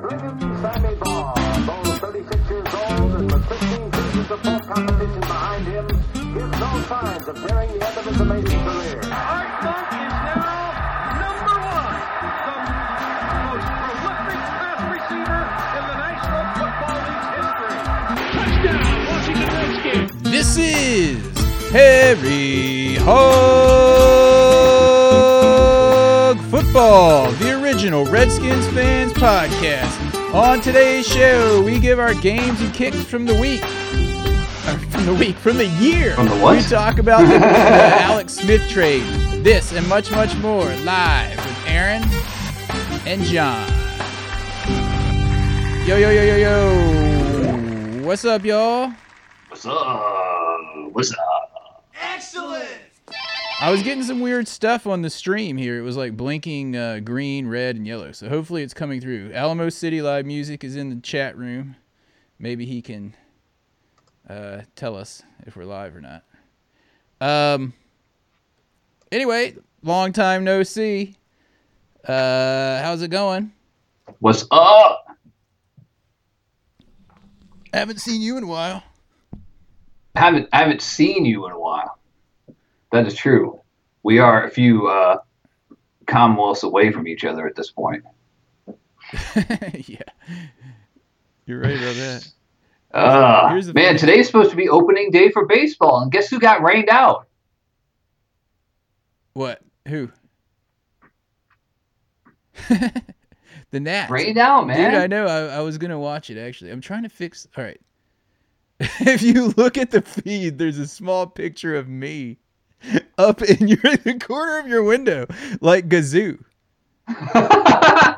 [0.00, 0.16] Though
[2.00, 7.28] 36 years old and with 15 seasons of full competition behind him, gives no signs
[7.28, 9.00] of the end of his amazing career.
[9.12, 9.76] Art is
[10.40, 10.72] now
[11.20, 12.00] number one,
[12.46, 12.56] the
[13.44, 15.40] most prolific pass receiver
[15.76, 17.76] in the National Football League's history.
[18.32, 20.00] Touchdown, Washington.
[20.32, 21.20] This is
[21.72, 23.20] Harry Hog
[26.50, 30.34] Football, the original Redskins fans podcast.
[30.34, 33.62] On today's show, we give our games and kicks from the week.
[33.62, 36.16] Or from the week, from the year.
[36.16, 36.56] From the what?
[36.56, 39.04] We talk about the, the Alex Smith trade.
[39.44, 42.02] This and much, much more live with Aaron
[43.06, 43.68] and John.
[45.86, 48.04] Yo, yo, yo, yo, yo.
[48.04, 48.92] What's up, y'all?
[49.48, 50.92] What's up?
[50.92, 51.50] What's up?
[53.60, 55.78] I was getting some weird stuff on the stream here.
[55.78, 58.10] It was like blinking uh, green, red, and yellow.
[58.10, 59.32] So hopefully it's coming through.
[59.34, 61.76] Alamo City Live Music is in the chat room.
[62.38, 63.14] Maybe he can
[64.26, 66.24] uh, tell us if we're live or not.
[67.20, 67.74] Um.
[69.12, 71.16] Anyway, long time no see.
[72.08, 73.52] Uh, how's it going?
[74.20, 75.04] What's up?
[77.74, 78.82] Haven't seen you in a while.
[80.14, 81.99] I haven't I haven't seen you in a while.
[82.92, 83.60] That is true.
[84.02, 85.18] We are a few uh,
[86.06, 88.04] commonwealths away from each other at this point.
[89.86, 90.02] yeah,
[91.46, 92.32] you're right about that.
[92.92, 93.98] Uh, man, thing.
[93.98, 97.28] today's supposed to be opening day for baseball, and guess who got rained out?
[99.32, 99.62] What?
[99.88, 100.10] Who?
[103.70, 104.10] the Nats.
[104.10, 104.92] Rained out, man.
[104.92, 105.26] Dude, I know.
[105.26, 106.70] I, I was gonna watch it actually.
[106.70, 107.46] I'm trying to fix.
[107.56, 107.80] All right.
[108.80, 112.38] if you look at the feed, there's a small picture of me
[113.18, 115.26] up in your the corner of your window,
[115.60, 116.42] like Gazoo.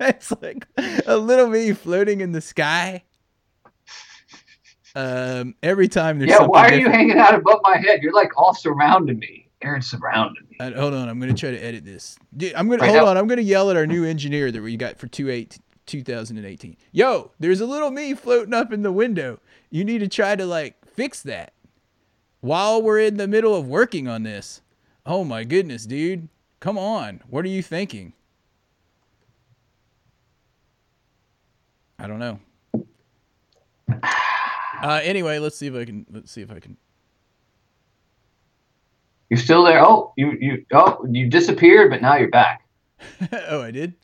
[0.00, 0.66] it's like
[1.06, 3.04] a little me floating in the sky.
[4.94, 8.00] Um, every time there's yeah, why are you hanging out above my head?
[8.02, 9.48] You're like all surrounding me.
[9.62, 10.56] Aaron surrounded me.
[10.58, 12.18] Uh, hold on, I'm gonna try to edit this.
[12.36, 13.10] Dude, I'm gonna Right hold now.
[13.10, 13.16] on.
[13.16, 16.76] I'm gonna yell at our new engineer that we got for two eight 2018.
[16.92, 19.38] Yo, there's a little me floating up in the window.
[19.70, 21.52] You need to try to like fix that
[22.40, 24.60] while we're in the middle of working on this.
[25.06, 26.28] Oh my goodness, dude!
[26.60, 28.12] Come on, what are you thinking?
[31.98, 32.40] I don't know.
[34.82, 36.06] Uh, anyway, let's see if I can.
[36.10, 36.76] Let's see if I can.
[39.28, 39.84] You're still there.
[39.84, 42.66] Oh, you you oh you disappeared, but now you're back.
[43.48, 43.94] oh, I did.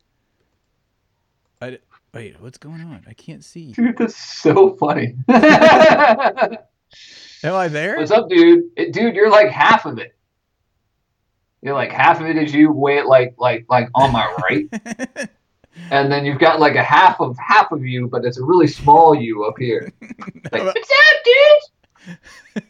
[1.61, 1.79] I di-
[2.13, 2.41] wait.
[2.41, 3.05] What's going on?
[3.09, 3.73] I can't see.
[3.73, 5.15] Dude, that's so funny.
[7.47, 7.97] Am I there?
[7.97, 8.65] What's up, dude?
[8.77, 10.17] It, dude, you're like half of it.
[11.63, 14.69] You're like half of it is you way like like like on my right,
[15.93, 18.67] and then you've got like a half of half of you, but it's a really
[18.67, 19.93] small you up here.
[20.53, 21.25] Like, what's up,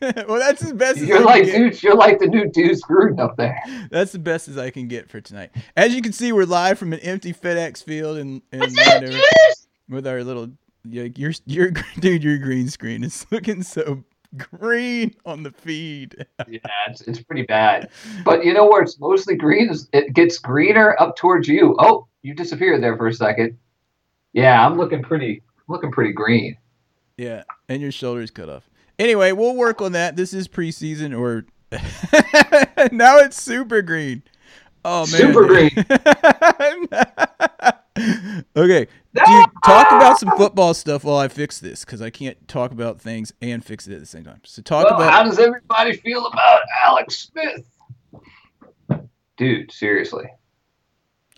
[0.00, 0.28] dude?
[0.28, 3.36] well, that's as best You're I like, dude, you're like the new dude screwed up
[3.36, 3.62] there.
[3.90, 5.50] That's the best as I can get for tonight.
[5.76, 8.16] As you can see, we're live from an empty FedEx field
[8.52, 9.20] Landover
[9.88, 10.50] with our little.
[10.88, 11.70] Your your
[12.00, 14.04] dude, your green screen is looking so
[14.36, 16.26] green on the feed.
[16.48, 16.58] Yeah,
[16.88, 17.90] it's, it's pretty bad.
[18.24, 21.76] But you know where it's mostly green is it gets greener up towards you.
[21.78, 23.58] Oh, you disappeared there for a second.
[24.32, 26.56] Yeah, I'm looking pretty looking pretty green.
[27.16, 28.68] Yeah, and your shoulders cut off.
[28.98, 30.16] Anyway, we'll work on that.
[30.16, 31.46] This is preseason, or
[32.92, 34.22] now it's super green.
[34.84, 35.70] Oh man, Super green.
[38.56, 42.72] okay, dude, talk about some football stuff while I fix this because I can't talk
[42.72, 44.40] about things and fix it at the same time.
[44.44, 47.64] So talk Well, how does everybody feel about Alex Smith?
[49.36, 50.26] Dude, seriously.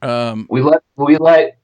[0.03, 1.59] um, We let we let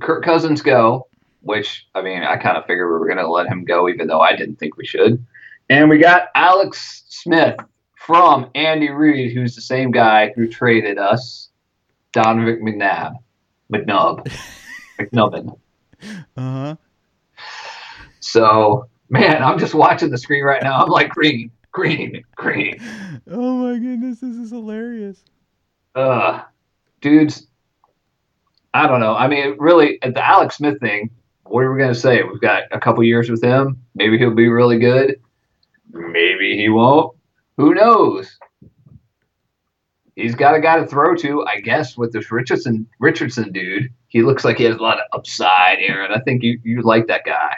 [0.00, 1.06] Kirk Cousins go,
[1.42, 4.06] which I mean, I kind of figured we were going to let him go, even
[4.06, 5.24] though I didn't think we should.
[5.68, 7.56] And we got Alex Smith
[7.96, 11.50] from Andy Reid, who's the same guy who traded us
[12.12, 13.14] Donovan McNabb,
[13.72, 14.30] McNubb,
[15.00, 15.56] McNubbin.
[16.36, 16.76] uh huh.
[18.20, 20.82] So, man, I'm just watching the screen right now.
[20.82, 22.76] I'm like green, green, green.
[23.30, 25.22] Oh my goodness, this is hilarious.
[25.94, 26.42] uh
[27.00, 27.46] dudes
[28.74, 31.08] i don't know i mean really at the alex smith thing
[31.44, 34.34] what are we going to say we've got a couple years with him maybe he'll
[34.34, 35.16] be really good
[35.92, 37.16] maybe he won't
[37.56, 38.38] who knows
[40.20, 44.22] he's got a guy to throw to i guess with this richardson richardson dude he
[44.22, 47.06] looks like he has a lot of upside here and i think you you like
[47.06, 47.54] that guy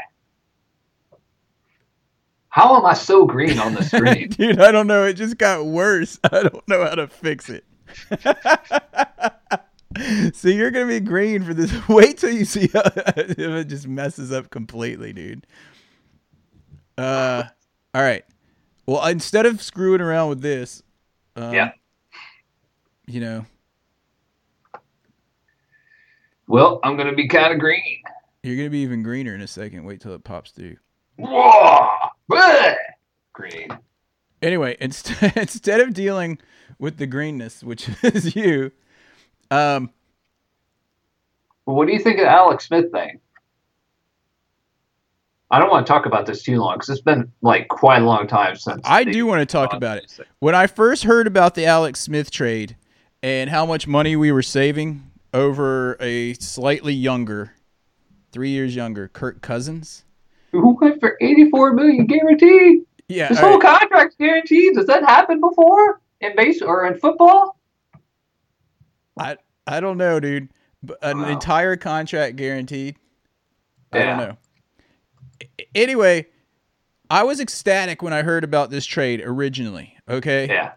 [2.49, 5.06] how am i so green on the screen Dude, I don't know.
[5.06, 6.19] It just got worse.
[6.25, 7.64] I don't know how to fix it.
[10.35, 11.73] so you're gonna be green for this.
[11.88, 12.82] Wait till you see how,
[13.17, 15.47] if it just messes up completely, dude.
[16.97, 17.44] Uh,
[17.94, 18.25] all right.
[18.87, 20.82] Well, instead of screwing around with this,
[21.37, 21.73] um, Yeah.
[23.06, 23.44] You know,
[26.49, 28.02] Well, I'm gonna be kind of green.
[28.43, 29.84] you're gonna be even greener in a second.
[29.84, 30.76] Wait till it pops through.
[31.16, 31.88] Whoa!
[32.31, 32.75] Bleh!
[33.32, 33.69] Green.
[34.43, 36.38] Anyway, instead instead of dealing
[36.78, 38.72] with the greenness, which is you,
[39.50, 39.90] um,
[41.64, 43.20] Well, what do you think of the Alex Smith thing?
[45.50, 48.04] I don't want to talk about this too long because it's been like quite a
[48.06, 48.81] long time since.
[48.84, 50.19] I do want to talk about it.
[50.38, 52.75] When I first heard about the Alex Smith trade
[53.23, 57.53] and how much money we were saving over a slightly younger,
[58.33, 60.05] three years younger, Kirk Cousins.
[60.53, 62.83] Who went for 84 million guaranteed?
[63.09, 63.79] Yeah, This whole right.
[63.81, 64.75] contract's guaranteed.
[64.75, 67.59] Does that happen before in base or in football?
[69.19, 69.37] I
[69.67, 70.49] I don't know, dude.
[70.83, 71.29] But an Wow.
[71.29, 72.97] entire contract guaranteed.
[73.93, 74.37] I don't know.
[75.75, 76.27] Anyway,
[77.11, 79.97] I was ecstatic when I heard about this trade originally.
[80.09, 80.49] Okay.
[80.49, 80.73] Yeah.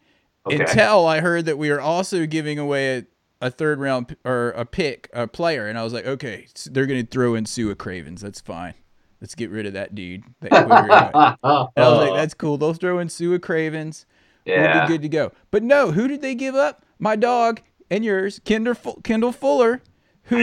[0.48, 0.58] Okay.
[0.58, 3.06] Until I heard that we are also giving away a,
[3.42, 6.68] a third round p- or a pick, a player, and I was like, okay, s-
[6.72, 8.22] they're going to throw in Sua Cravens.
[8.22, 8.74] That's fine.
[9.22, 10.24] Let's get rid of that dude.
[10.42, 10.52] That.
[11.44, 12.58] And I was like, that's cool.
[12.58, 14.06] They'll throw in Sua Cravens.
[14.46, 14.78] Yeah.
[14.80, 15.32] We'll be good to go.
[15.52, 16.86] But no, who did they give up?
[17.00, 19.82] My dog and yours, Kendall, Kendall Fuller,
[20.24, 20.38] who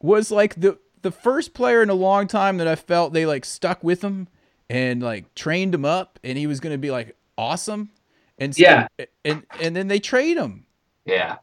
[0.00, 3.44] was like the the first player in a long time that I felt they like
[3.44, 4.28] stuck with him
[4.70, 7.90] and like trained him up, and he was going to be like awesome.
[8.38, 8.86] And so- Yeah.
[9.24, 10.66] and and then they trade him.
[11.04, 11.36] Yeah.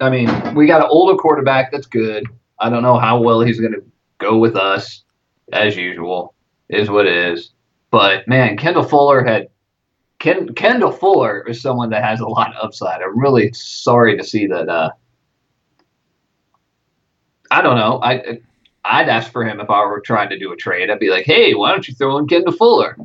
[0.00, 2.24] I mean, we got an older quarterback that's good.
[2.58, 3.82] I don't know how well he's going to
[4.18, 5.04] go with us,
[5.52, 6.34] as usual.
[6.68, 7.50] Is what it is.
[7.90, 9.48] But man, Kendall Fuller had
[10.18, 13.00] Ken, Kendall Fuller is someone that has a lot of upside.
[13.02, 14.68] I'm really sorry to see that.
[14.68, 14.90] Uh,
[17.50, 18.00] I don't know.
[18.02, 18.40] I
[18.84, 20.90] I'd ask for him if I were trying to do a trade.
[20.90, 22.96] I'd be like, hey, why don't you throw in Kendall Fuller?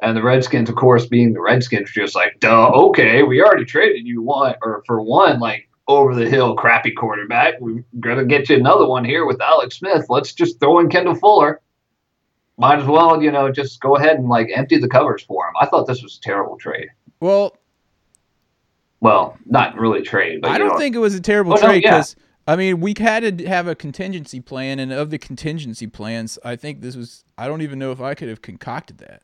[0.00, 4.06] And the Redskins, of course, being the Redskins, just like, duh, okay, we already traded
[4.06, 7.54] you one or for one like over the hill crappy quarterback.
[7.60, 10.06] We're gonna get you another one here with Alex Smith.
[10.08, 11.60] Let's just throw in Kendall Fuller.
[12.58, 15.54] Might as well, you know, just go ahead and like empty the covers for him.
[15.60, 16.88] I thought this was a terrible trade.
[17.20, 17.56] Well,
[19.00, 21.62] Well, not really trade, but I don't know, think it was a terrible Oh, no,
[21.68, 21.90] trade yeah.
[21.98, 22.16] because
[22.46, 26.54] I mean we had to have a contingency plan, and of the contingency plans, I
[26.56, 27.24] think this was.
[27.36, 29.22] I don't even know if I could have concocted that.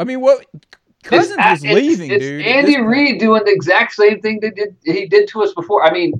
[0.00, 0.46] I mean, what
[1.04, 2.46] Cousins it's, was leaving, it's, dude.
[2.46, 2.80] Andy.
[2.80, 5.84] Reid doing the exact same thing they did he did to us before.
[5.84, 6.14] I mean,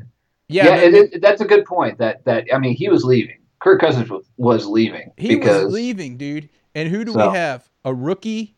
[0.49, 1.99] Yeah, yeah, it, it, that's a good point.
[1.99, 3.39] That that I mean, he was leaving.
[3.61, 6.49] Kirk Cousins was, was leaving he because was leaving, dude.
[6.75, 7.69] And who do So- we have?
[7.85, 8.55] A rookie.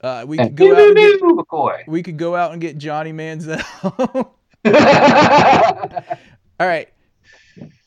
[0.00, 0.78] Uh, we could go out.
[0.78, 1.88] And get, McCoy.
[1.88, 3.60] we could go out and get Johnny Manziel.
[6.60, 6.88] All right.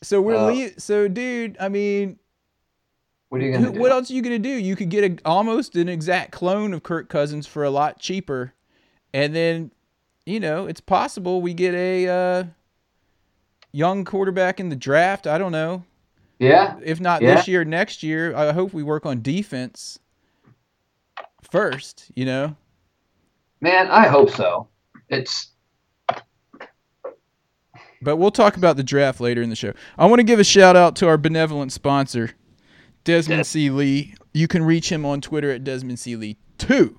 [0.02, 2.18] So we're Uh, lea- so dude, I mean,
[3.28, 3.80] what are you gonna do?
[3.80, 4.48] what else are you gonna do?
[4.48, 8.54] You could get a, almost an exact clone of Kirk Cousins for a lot cheaper,
[9.12, 9.70] and then,
[10.26, 12.44] you know, it's possible we get a uh,
[13.72, 15.26] young quarterback in the draft.
[15.26, 15.84] I don't know.
[16.38, 17.34] Yeah, If not Yeah.
[17.34, 18.34] this year, next year.
[18.36, 19.98] I hope we work on defense
[21.50, 22.10] first.
[22.14, 22.56] You know.
[23.60, 24.68] man, I hope so.
[25.08, 25.48] It's
[28.00, 29.72] But we'll talk about the draft later in the show.
[29.98, 32.30] I want to give a shout out to our benevolent sponsor,
[33.08, 33.46] Desmond.
[33.46, 33.70] C.
[33.70, 34.14] Lee.
[34.34, 36.16] You can reach him on Twitter at Desmond C.
[36.16, 36.98] Lee 2.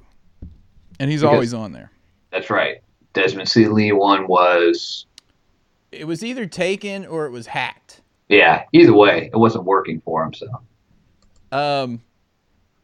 [1.00, 1.92] And he's Because- always on there.
[2.32, 2.78] that's right.
[3.14, 3.68] Desmond C.
[3.68, 5.06] Lee one was
[5.92, 8.02] It was either taken or it was hacked.
[8.28, 8.64] yeah.
[8.74, 10.34] Either way, it wasn't working for him.
[10.34, 10.48] So
[11.52, 12.02] Um,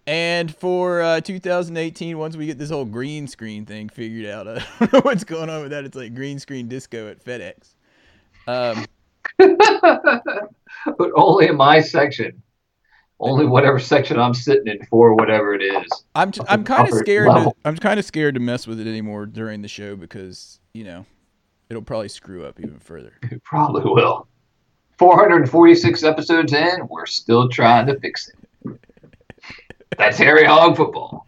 [0.07, 4.63] and for uh, 2018, once we get this whole green screen thing figured out, I
[4.79, 5.83] don't know what's going on with that.
[5.83, 7.73] It's like green screen disco at FedEx.
[8.47, 8.85] Um,
[9.37, 12.41] but only in my section.
[13.19, 15.89] Only whatever section I'm sitting in for whatever it is.
[16.15, 17.27] I'm t- I'm kind of scared.
[17.29, 17.53] To.
[17.63, 21.05] I'm kind of scared to mess with it anymore during the show because you know
[21.69, 23.13] it'll probably screw up even further.
[23.31, 24.27] It probably will.
[24.99, 28.79] 446 episodes in, we're still trying to fix it.
[29.97, 31.27] That's Harry Hog football.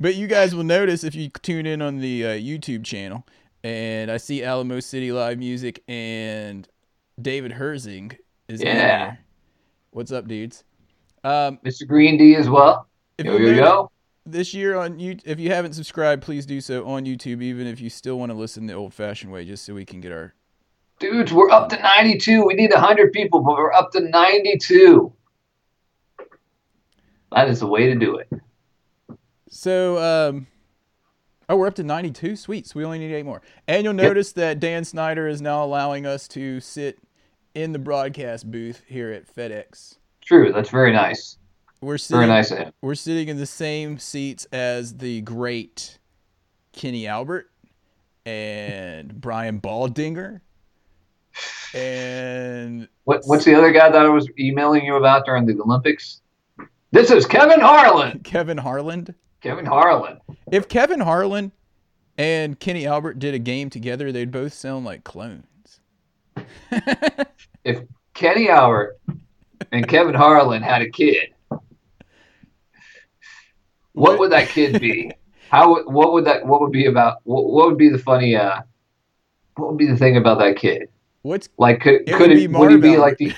[0.00, 3.26] But you guys will notice if you tune in on the uh, YouTube channel,
[3.62, 6.66] and I see Alamo City Live Music and
[7.20, 8.16] David Herzing
[8.48, 8.98] is in Yeah.
[9.10, 9.18] here.
[9.90, 10.64] What's up, dudes?
[11.24, 11.86] Um, Mr.
[11.86, 12.88] Green D as well.
[13.18, 13.90] Yo, you yo, yo.
[14.26, 17.42] this year on you, if you haven't subscribed, please do so on YouTube.
[17.42, 20.12] Even if you still want to listen the old-fashioned way, just so we can get
[20.12, 20.34] our
[20.98, 22.44] Dudes, we're up to 92.
[22.44, 25.12] We need 100 people, but we're up to 92.
[27.32, 28.28] That is the way to do it.
[29.48, 30.46] So, um,
[31.48, 32.36] Oh, we're up to 92.
[32.36, 32.66] Sweet.
[32.66, 33.42] So we only need eight more.
[33.68, 36.98] And you'll notice that Dan Snyder is now allowing us to sit
[37.54, 39.98] in the broadcast booth here at FedEx.
[40.32, 40.50] True.
[40.50, 41.36] That's very nice.
[41.82, 42.72] We're sitting, Very nice of him.
[42.80, 45.98] We're sitting in the same seats as the great
[46.72, 47.50] Kenny Albert
[48.24, 50.40] and Brian Baldinger.
[51.74, 56.22] And What, what's the other guy that I was emailing you about during the Olympics?
[56.92, 58.20] This is Kevin Harlan.
[58.24, 59.14] Kevin Harlan.
[59.42, 60.18] Kevin Harlan.
[60.50, 61.52] If Kevin Harlan
[62.16, 65.80] and Kenny Albert did a game together, they'd both sound like clones.
[67.64, 67.82] If
[68.14, 68.98] Kenny Albert
[69.70, 71.34] and Kevin Harlan had a kid,
[73.92, 75.12] what would that kid be?
[75.50, 75.82] How?
[75.84, 76.46] What would that?
[76.46, 77.18] What would be about?
[77.24, 78.34] What, what would be the funny?
[78.36, 78.62] Uh,
[79.56, 80.88] what would be the thing about that kid?
[81.22, 83.32] What's Like, could It could would it be would he be like the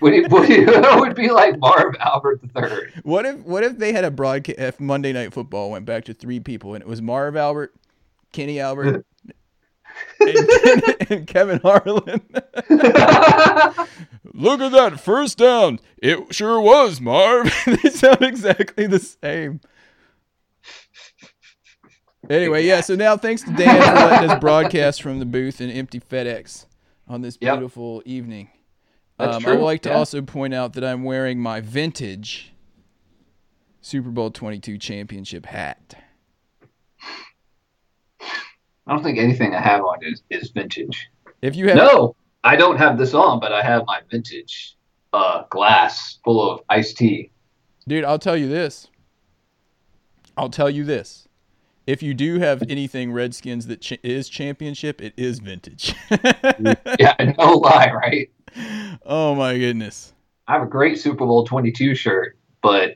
[0.00, 2.92] would he, would he, it would be like Marv Albert the third?
[3.02, 6.14] What if what if they had a broadcast if Monday Night Football went back to
[6.14, 7.74] three people and it was Marv Albert,
[8.32, 9.04] Kenny Albert,
[10.20, 12.20] and, and Kevin Harlan?
[14.34, 15.80] Look at that first down.
[15.98, 17.52] It sure was Marv.
[17.66, 19.60] they sound exactly the same.
[22.28, 22.80] Anyway, yeah.
[22.80, 26.66] So now, thanks to Dan for letting us broadcast from the booth in empty FedEx
[27.06, 27.54] on this Yep.
[27.56, 28.50] beautiful evening.
[29.18, 29.96] That's Um, I would like to yeah.
[29.96, 32.52] also point out that I'm wearing my vintage
[33.80, 35.94] Super Bowl 22 championship hat.
[38.88, 41.08] I don't think anything I have on is, is vintage.
[41.42, 44.76] If you have No, I don't have this on, but I have my vintage
[45.12, 47.30] uh, glass full of iced tea.
[47.86, 48.88] Dude, I'll tell you this.
[50.36, 51.28] I'll tell you this.
[51.86, 55.94] If you do have anything Redskins that ch- is championship, it is vintage.
[56.98, 58.30] Yeah, no lie, right?
[59.06, 60.12] oh my goodness.
[60.46, 62.94] I have a great Super Bowl 22 shirt, but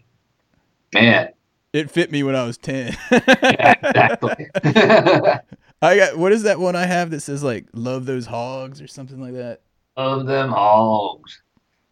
[0.95, 1.29] man,
[1.73, 2.97] It fit me when I was 10.
[3.11, 4.49] yeah, exactly.
[5.83, 8.87] I got what is that one I have that says like love those hogs or
[8.87, 9.61] something like that?
[9.97, 11.43] of them hogs.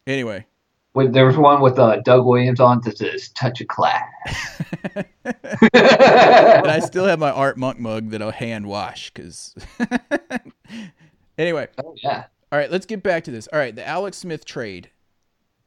[0.07, 0.47] Anyway,
[0.95, 4.63] Wait, there was one with uh, Doug Williams on that says "Touch a Class."
[4.95, 5.05] and
[5.75, 9.55] I still have my Art Monk mug that I'll hand wash cuz
[11.39, 13.49] Anyway, oh yeah, All right, let's get back to this.
[13.53, 14.91] All right, the Alex Smith trade.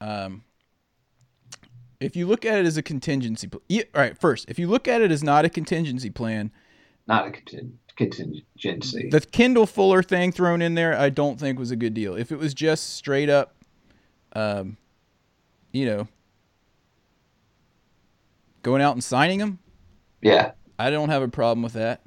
[0.01, 0.43] Um,
[1.99, 4.17] if you look at it as a contingency, pl- yeah, all right.
[4.17, 6.51] First, if you look at it as not a contingency plan,
[7.07, 9.09] not a conting- contingency.
[9.09, 12.15] the Kendall Fuller thing thrown in there, I don't think was a good deal.
[12.15, 13.55] If it was just straight up,
[14.33, 14.77] um,
[15.71, 16.07] you know,
[18.61, 19.59] going out and signing him,
[20.21, 22.01] yeah, I don't have a problem with that.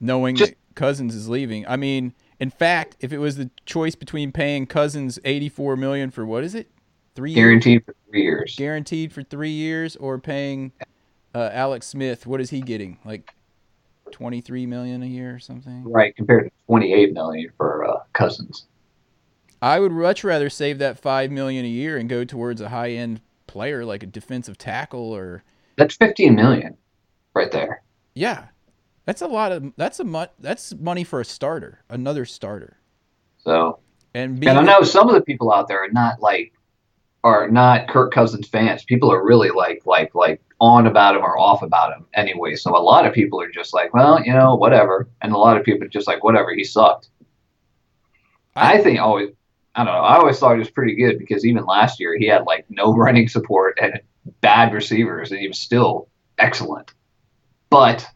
[0.00, 3.94] Knowing Just- that Cousins is leaving, I mean, in fact, if it was the choice
[3.96, 6.70] between paying Cousins eighty-four million for what is it,
[7.14, 7.36] three years?
[7.44, 8.54] guaranteed for three years.
[8.56, 10.72] guaranteed for three years, or paying
[11.34, 12.98] uh, Alex Smith, what is he getting?
[13.04, 13.34] Like
[14.12, 15.84] twenty-three million a year or something?
[15.84, 18.66] Right, compared to 28 million for uh, Cousins.
[19.60, 23.20] I would much rather save that five million a year and go towards a high-end
[23.46, 25.42] player like a defensive tackle or
[25.76, 26.76] That's 15 million,
[27.34, 27.82] right there.
[28.14, 28.46] yeah.
[29.04, 32.76] That's a lot of that's a mu- that's money for a starter, another starter.
[33.38, 33.78] So,
[34.12, 36.52] And and I know some of the people out there are not like
[37.24, 38.84] are not Kirk Cousins fans.
[38.84, 42.54] People are really like like like on about him or off about him anyway.
[42.56, 45.08] So a lot of people are just like, well, you know, whatever.
[45.22, 46.52] And a lot of people are just like, whatever.
[46.54, 47.08] He sucked.
[48.56, 49.30] I, think always.
[49.74, 50.00] I don't know.
[50.00, 52.92] I always thought he was pretty good because even last year he had like no
[52.96, 54.00] running support and
[54.40, 56.08] bad receivers, and he was still
[56.38, 56.92] excellent.
[57.70, 58.06] But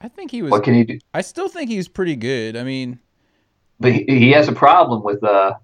[0.00, 0.98] I think he was what can he do?
[1.14, 2.56] I still think he's pretty good.
[2.56, 2.98] I mean,
[3.78, 5.54] But he, he has a problem with uh,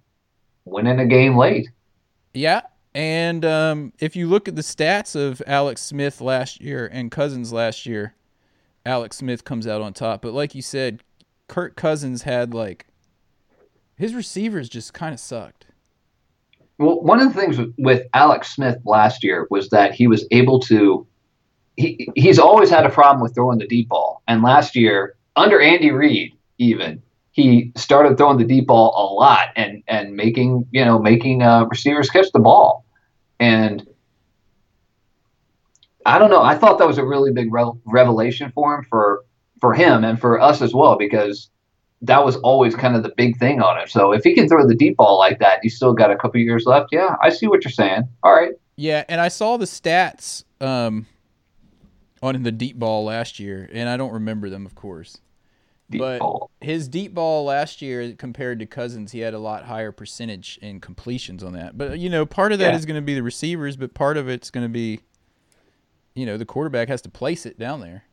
[0.65, 1.69] winning a game late.
[2.35, 2.62] Yeah,
[2.95, 7.53] and um, if you look at the stats of Alex Smith last year and Cousins
[7.53, 8.14] last year,
[8.87, 10.23] Alex Smith comes out on top.
[10.23, 11.03] But like you said,
[11.49, 12.87] Kirk Cousins had like
[13.97, 15.67] his receivers just kind of sucked.
[16.79, 20.59] Well, one of the things with, Alex Smith last year was that he was able
[20.61, 21.07] to.
[21.76, 25.61] He he's always had a problem with throwing the deep ball, and last year under
[25.61, 27.03] Andy Reid, even
[27.35, 31.64] he started throwing the deep ball a lot and and making you know making uh,
[31.67, 32.85] receivers catch the ball,
[33.41, 33.87] and
[36.07, 36.43] I don't know.
[36.43, 39.25] I thought that was a really big re- revelation for him for
[39.61, 41.50] for him and for us as well because
[42.03, 43.88] that was always kind of the big thing on him.
[43.88, 46.41] So if he can throw the deep ball like that, he's still got a couple
[46.41, 46.91] years left.
[46.93, 48.03] Yeah, I see what you're saying.
[48.23, 48.53] All right.
[48.76, 51.07] Yeah, and I saw the stats um,
[52.23, 55.19] on the deep ball last year, and I don't remember them, of course.
[55.91, 56.50] Deep But- ball.
[56.61, 60.81] His deep ball last year compared to Cousins, he had a lot higher percentage in
[60.81, 61.76] completions on that.
[61.76, 62.76] But you know, part of that Yeah.
[62.79, 65.00] is going to be the receivers, but part of it's going to be,
[66.14, 68.05] you know, the quarterback has to place it down there.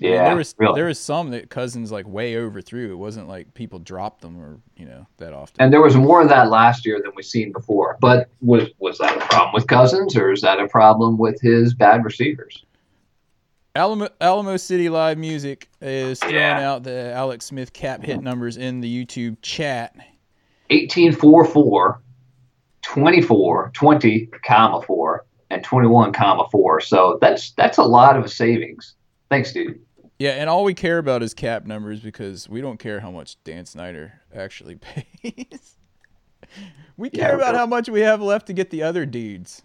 [0.00, 0.74] I mean, Yeah, there was really.
[0.76, 2.90] there was some that Cousins like way overthrew.
[2.90, 5.56] It wasn't like people dropped them or you know that often.
[5.60, 7.98] And there was more of that last year than we've seen before.
[8.00, 11.74] But was was that a problem with Cousins, or is that a problem with his
[11.74, 12.64] bad receivers?
[13.76, 16.68] Alamo, Alamo City Live Music is throwing Yeah.
[16.72, 19.94] out the Alex Smith cap hit numbers in the YouTube chat.
[20.70, 22.02] 18 4 4,
[22.82, 26.80] 24, 20, comma 4, and 21, comma 4.
[26.80, 28.94] So that's that's a lot of savings.
[29.28, 29.80] Thanks, dude.
[30.18, 33.42] Yeah, and all we care about is cap numbers because we don't care how much
[33.44, 34.74] Dan Snyder actually
[35.22, 35.76] pays.
[36.96, 39.62] we care Yeah, about how much we have left to get the other dudes.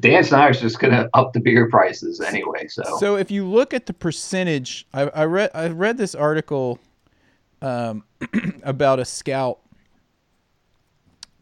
[0.00, 2.66] Dan Snyder's just gonna up the beer prices anyway.
[2.68, 6.78] So, So if you look at the percentage, I, I read I read this article
[7.60, 8.04] um,
[8.62, 9.58] about a scout,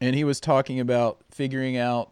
[0.00, 2.10] and he was talking about figuring out,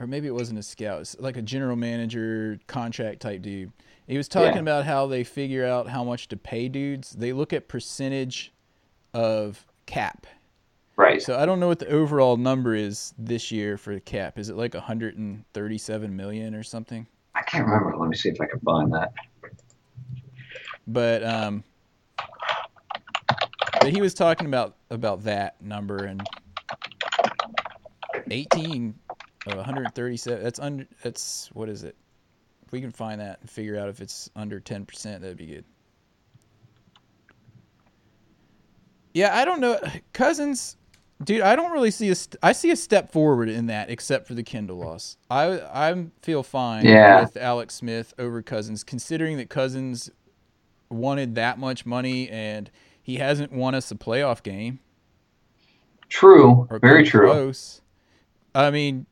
[0.00, 3.72] or maybe it wasn't a scout, it's like a general manager contract type dude.
[4.08, 4.60] He was talking Yeah.
[4.60, 7.10] about how they figure out how much to pay dudes.
[7.12, 8.52] They look at percentage
[9.14, 10.26] of cap.
[10.96, 11.20] Right.
[11.22, 14.38] So I don't know what the overall number is this year for the cap.
[14.38, 17.06] Is it like 137 million or something?
[17.34, 17.96] I can't remember.
[17.96, 19.12] Let me see if I can find that.
[20.86, 21.64] but um
[23.80, 26.22] but he was talking about about that number and
[28.30, 28.94] 18
[29.46, 31.94] of 137 that's under that's what is it
[32.64, 35.64] if we can find that and figure out if it's under 10% that'd be good
[39.14, 39.78] yeah i don't know
[40.12, 40.76] cousins
[41.24, 44.26] dude i don't really see a st- i see a step forward in that except
[44.26, 47.22] for the kendall loss i i feel fine Yeah.
[47.22, 50.10] with alex smith over cousins considering that cousins
[50.90, 52.70] wanted that much money and
[53.02, 54.80] he hasn't won us a playoff game
[56.08, 56.68] True.
[56.80, 57.26] Very true.
[57.26, 57.80] close.
[58.54, 59.06] I mean,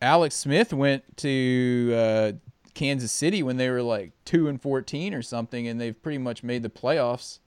[0.00, 2.32] Alex Smith went to uh,
[2.74, 6.44] Kansas City when they were like two and fourteen or something, and they've pretty much
[6.44, 7.40] made the playoffs.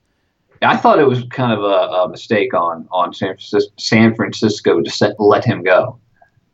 [0.62, 4.80] I thought it was kind of a, a mistake on on San Francisco, San Francisco
[4.82, 5.98] to set, let him go.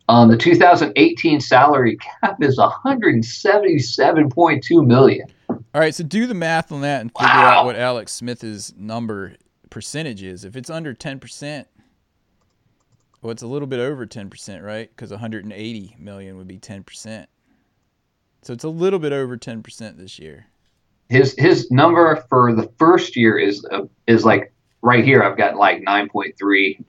[0.08, 5.26] Um, the 2018 salary cap is 177.2 million.
[5.48, 7.60] All right, so do the math on that and figure Wow.
[7.60, 9.34] out what Alex Smith's number
[9.70, 10.44] percentage is.
[10.44, 11.66] If it's under ten percent,
[13.20, 14.88] well, it's a little bit over ten percent, right?
[14.88, 17.28] Because 180 million would be ten percent.
[18.42, 20.46] So it's a little bit over ten percent this year.
[21.08, 25.22] His his number for the first year is uh, is like right here.
[25.22, 26.84] I've got like 9.3,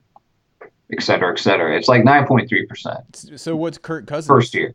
[0.91, 1.77] et cetera, et cetera.
[1.77, 4.27] It's like 9.3 percent So what's Kirk Cousins?
[4.27, 4.73] first year.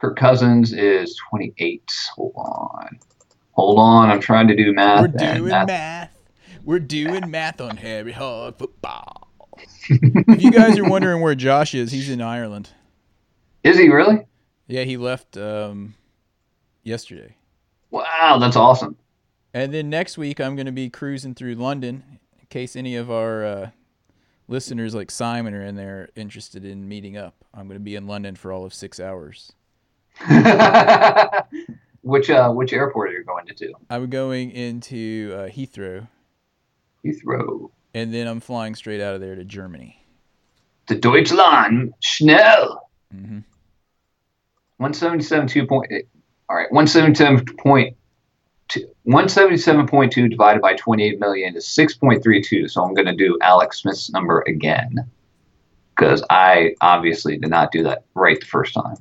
[0.00, 1.92] Kirk Cousins is 28.
[2.16, 2.98] Hold on,
[3.52, 4.10] hold on.
[4.10, 5.00] I'm trying to do math.
[5.02, 6.18] We're doing math- math.
[6.64, 9.28] We're doing math on Harry Hard football.
[9.88, 12.70] if you guys are wondering where Josh is, he's in Ireland.
[13.62, 14.26] Is he really?
[14.66, 15.94] Yeah, he left um,
[16.82, 17.36] yesterday.
[17.92, 18.96] Wow, that's awesome.
[19.54, 23.10] And then next week, I'm going to be cruising through London in case any of
[23.10, 23.70] our uh,
[24.48, 27.44] listeners like Simon are in there interested in meeting up.
[27.52, 29.52] I'm going to be in London for all of six hours.
[32.02, 33.72] which uh, which airport are you going to?
[33.90, 36.08] I'm going into uh, Heathrow,
[37.04, 37.70] Heathrow.
[37.94, 40.04] and then I'm flying straight out of there to Germany.
[40.88, 42.90] To Deutschland, schnell.
[43.14, 43.40] Mm-hmm.
[44.82, 45.90] 177.2 point.
[46.52, 47.94] All right, 177.2.
[49.06, 52.70] 177.2 divided by 28 million is 6.32.
[52.70, 55.10] So I'm going to do Alex Smith's number again
[55.96, 58.96] because I obviously did not do that right the first time.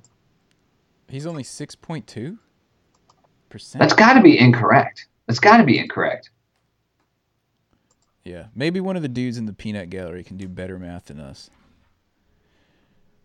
[1.09, 2.37] He's only 6.2
[3.49, 3.81] percent.
[3.81, 5.07] That's got to be incorrect.
[5.27, 6.29] That's got to be incorrect.
[8.23, 11.19] Yeah, maybe one of the dudes in the peanut gallery can do better math than
[11.19, 11.49] us.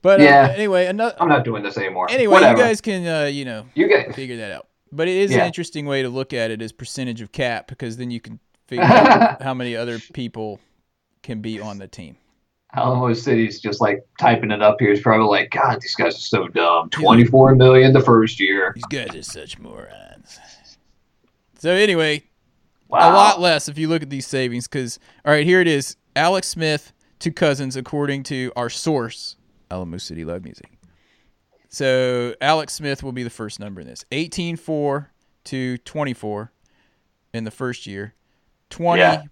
[0.03, 0.47] But Yeah.
[0.51, 2.07] uh, anyway, another I'm not doing this anymore.
[2.11, 2.59] anyway, Whatever.
[2.59, 4.15] you guys can uh, you know You guys.
[4.15, 4.67] figure that out.
[4.93, 7.97] But it is an interesting way to look at it as percentage of cap because
[7.97, 10.61] then you can figure out how many other people
[11.23, 12.17] can be on the team.
[12.75, 14.93] Alamo City's just like typing it up here.
[14.93, 16.91] It's probably like, God, these guys are so dumb.
[16.91, 18.73] 24 million the first year.
[18.75, 20.39] These guys are such morons.
[21.59, 22.23] So anyway,
[22.89, 23.11] Wow.
[23.11, 25.97] a lot less if you look at these savings because all right here it is
[26.15, 29.35] alex smith to cousins according to our source
[29.71, 30.71] alamo city live music
[31.69, 35.07] so alex smith will be the first number in this 18-4
[35.45, 36.53] to 24
[37.33, 38.15] in the first year
[38.71, 39.23] 20 Yeah,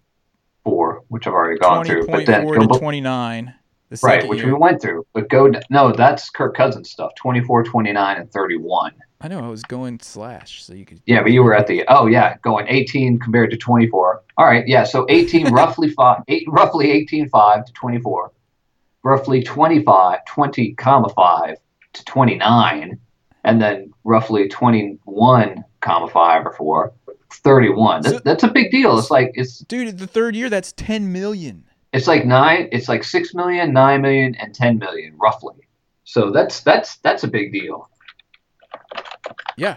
[0.65, 2.07] Four, which I've already gone through.
[2.07, 3.55] But then 20.4 go to 29
[3.91, 4.49] the right, which year.
[4.49, 5.07] we went through.
[5.13, 7.13] But go no, that's Kirk Cousins stuff.
[7.17, 8.93] 24, 29, and 31.
[9.21, 11.85] i know i was going slash so you could Yeah, but you were at the
[11.89, 14.23] oh yeah, going 18 compared to 24.
[14.39, 18.33] All right, yeah, so 18 roughly five, eight, roughly 18 5 to 24,
[19.05, 21.57] roughly 25 20 comma 5
[21.93, 22.99] to 29,
[23.45, 26.93] and then roughly 21 comma 5 or 4
[27.31, 28.03] 31.
[28.03, 28.99] That, So- that's a big deal.
[28.99, 31.65] It's like it's Dude, the third year, that's 10 million.
[31.93, 32.69] it's like nine.
[32.73, 35.55] It's like six million, nine million, and ten million roughly.
[36.05, 37.89] So that's that's that's a big deal.
[39.57, 39.75] Yeah.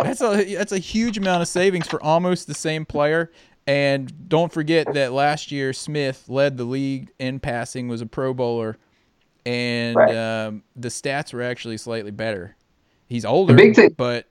[0.00, 3.30] That's a that's a huge amount of savings for almost the same player.
[3.66, 8.32] And don't forget that last year Smith led the league in passing, was a Pro
[8.32, 8.76] Bowler,
[9.44, 10.14] and Right.
[10.16, 12.54] um, the stats were actually slightly better.
[13.08, 14.26] He's older, the big thing- but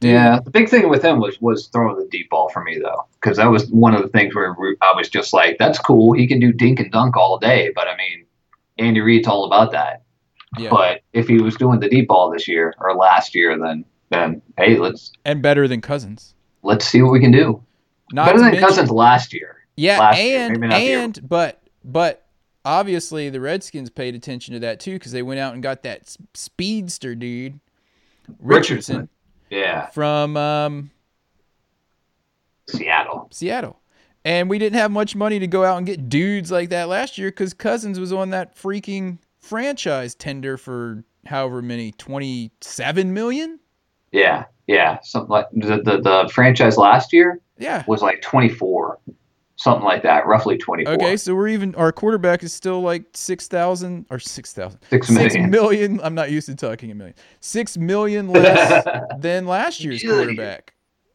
[0.00, 0.10] Dude.
[0.10, 3.06] Yeah, the big thing with him was was throwing the deep ball for me though,
[3.14, 6.12] because that was one of the things where I was just like, "That's cool.
[6.12, 8.26] He can do dink and dunk all day." But I mean,
[8.76, 10.02] Andy Reid's all about that.
[10.58, 13.86] yeah, But if he was doing the deep ball this year or last year, then
[14.10, 16.34] then hey, let's and better than Cousins.
[16.62, 17.62] let's see what we can do.
[18.12, 19.56] Not Better than mention- Cousins last year.
[19.76, 22.24] Yeah, last year, and maybe not the year and but but
[22.64, 26.16] obviously the Redskins paid attention to that too because they went out and got that
[26.32, 27.60] speedster dude
[28.40, 29.08] Richardson, Richardson.
[29.50, 30.90] Yeah, from um,
[32.68, 33.28] Seattle.
[33.30, 33.78] Seattle,
[34.24, 37.18] and we didn't have much money to go out and get dudes like that last
[37.18, 43.60] year because Cousins was on that freaking franchise tender for however many twenty seven million.
[44.10, 44.98] Yeah, yeah.
[45.02, 47.84] Something like the, the the franchise last year Yeah.
[47.86, 48.98] was like twenty four,
[49.56, 50.94] something like that, roughly twenty four.
[50.94, 51.74] Okay, so we're even.
[51.74, 54.80] Our quarterback is still like six thousand or six thousand.
[54.90, 55.50] Six Six million.
[55.50, 56.00] million.
[56.02, 57.14] I'm not used to talking a million.
[57.40, 58.84] Six million less
[59.18, 60.24] than last year's Million.
[60.36, 60.74] quarterback.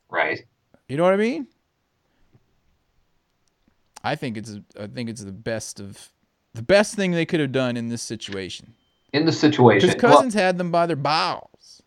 [0.09, 0.43] right.
[0.89, 1.47] You know what I mean?
[4.03, 4.57] I think it's.
[4.79, 6.09] I think it's the best of
[6.53, 8.73] the best thing they could have done in this situation
[9.13, 9.89] In the situation.
[9.89, 11.81] because Well- Cousins had them by their balls.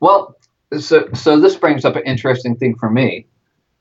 [0.00, 0.36] Well,
[0.78, 3.26] so so this brings up an interesting thing for me.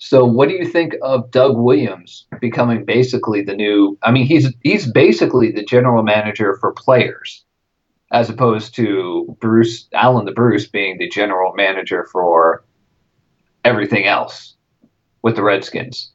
[0.03, 3.99] So, what do you think of Doug Williams becoming basically the new?
[4.01, 7.45] I mean, he's he's basically the general manager for players,
[8.11, 12.65] as opposed to Bruce Allen the Bruce being the general manager for
[13.63, 14.55] everything else
[15.21, 16.11] with the Redskins.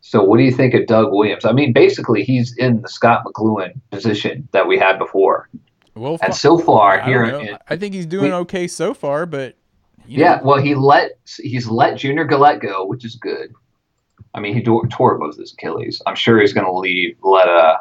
[0.00, 1.44] So, what do you think of Doug Williams?
[1.44, 5.48] I mean, basically, he's in the Scot McCloughan position that we had before,
[5.96, 9.26] Well, and so far I here in, I think he's doing we- okay so far,
[9.26, 9.56] but
[10.14, 13.52] you Yeah, know, well, he let he's let Junior Galette go, which is good.
[14.34, 16.02] I mean, he tore, tore both his Achilles.
[16.06, 17.16] I'm sure he's going to leave.
[17.22, 17.78] Let uh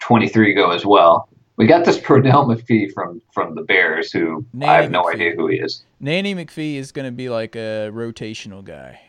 [0.00, 1.28] 23 go as well.
[1.56, 5.10] We got this Pernell McPhee from from the Bears, who I Nanny have no McPhee.
[5.10, 5.84] idea who he is.
[6.00, 9.00] Nanny McPhee is going to be like a rotational guy.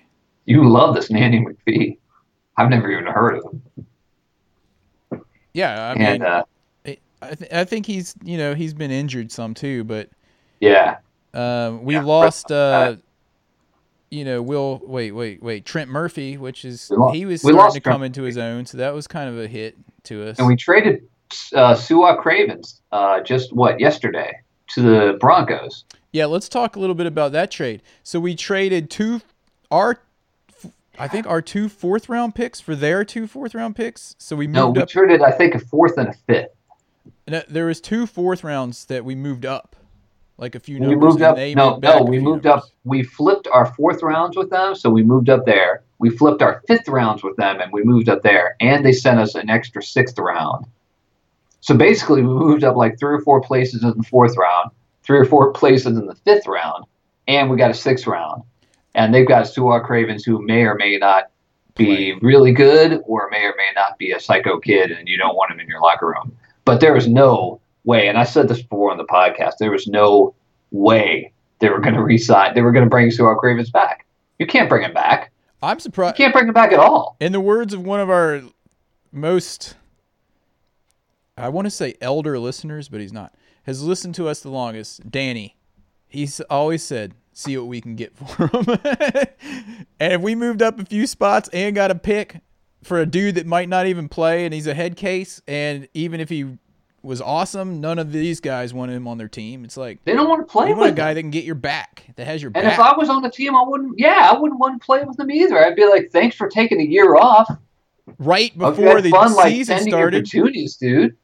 [0.46, 2.00] You love this Nanny McPhee.
[2.58, 3.64] I've never even heard of him.
[5.54, 6.44] Yeah, I mean, and uh,
[7.22, 10.10] I, th- I think he's you know he's been injured some too, but
[10.60, 10.98] yeah,
[11.36, 12.96] um, we Yeah, lost uh, uh,
[14.12, 17.84] you know Will wait wait wait Trent Murphy, which is he was starting to Trent
[17.84, 20.38] come into his own, so that was kind of a hit to us.
[20.40, 21.08] and we traded
[21.54, 24.32] uh, Sua Cravens uh, just what yesterday
[24.70, 25.86] to the Broncos.
[26.12, 27.82] yeah, let's talk a little bit about that trade.
[28.04, 29.22] So we traded two
[29.72, 30.00] our
[30.98, 34.16] I think our two fourth round picks for their two fourth round picks.
[34.18, 34.88] So we moved No, we up.
[34.90, 36.52] traded I think a fourth and a fifth.
[37.28, 39.76] no, there was two fourth rounds that we moved up,
[40.38, 41.02] like a few we numbers.
[41.02, 41.36] moved and up.
[41.36, 42.64] they No, moved no, we moved numbers.
[42.64, 42.70] up.
[42.84, 45.84] We flipped our fourth rounds with them, so we moved up there.
[46.00, 48.56] We flipped our fifth rounds with them, and we moved up there.
[48.60, 50.66] And they sent us an extra sixth round.
[51.62, 54.72] So basically, we moved up like three or four places in the fourth round,
[55.04, 56.86] three or four places in the fifth round,
[57.28, 58.44] and we got a sixth round.
[58.94, 61.32] And they've got Sua Cravens, who may or may not
[61.76, 65.36] be really good, or may or may not be a psycho kid, and you don't
[65.36, 66.38] want him in your locker room.
[66.66, 69.88] But there is no way, and I said this before on the podcast, there was
[69.88, 70.36] no
[70.72, 72.54] way they were going to resign.
[72.54, 74.06] They were going to bring Sua Cravens back.
[74.40, 75.32] You can't bring him back.
[75.64, 76.18] I'm You surprised.
[76.18, 77.16] can't bring him back at all.
[77.20, 78.42] In the words of one of our
[79.12, 79.76] most,
[81.38, 85.10] I want to say elder listeners, but he's not, has listened to us the longest,
[85.10, 85.56] Danny.
[86.08, 88.66] He's always said, see what we can get for him.
[90.00, 92.42] and if we moved up a few spots and got a pick
[92.84, 96.20] for a dude that might not even play and he's a head case, and even
[96.20, 96.58] if he
[97.06, 99.64] was awesome, none of these guys want him on their team.
[99.64, 100.96] It's like, They don't want to play you with want a him.
[100.96, 102.74] guy that can get your back, that has your And back.
[102.74, 103.98] if I was on the team, I wouldn't.
[103.98, 105.58] Yeah, I wouldn't want to play with them either.
[105.64, 107.50] I'd be like, "Thanks for taking a year off.
[108.20, 110.24] right before the fun, like season sending started.
[110.26, 111.16] petunias, dude."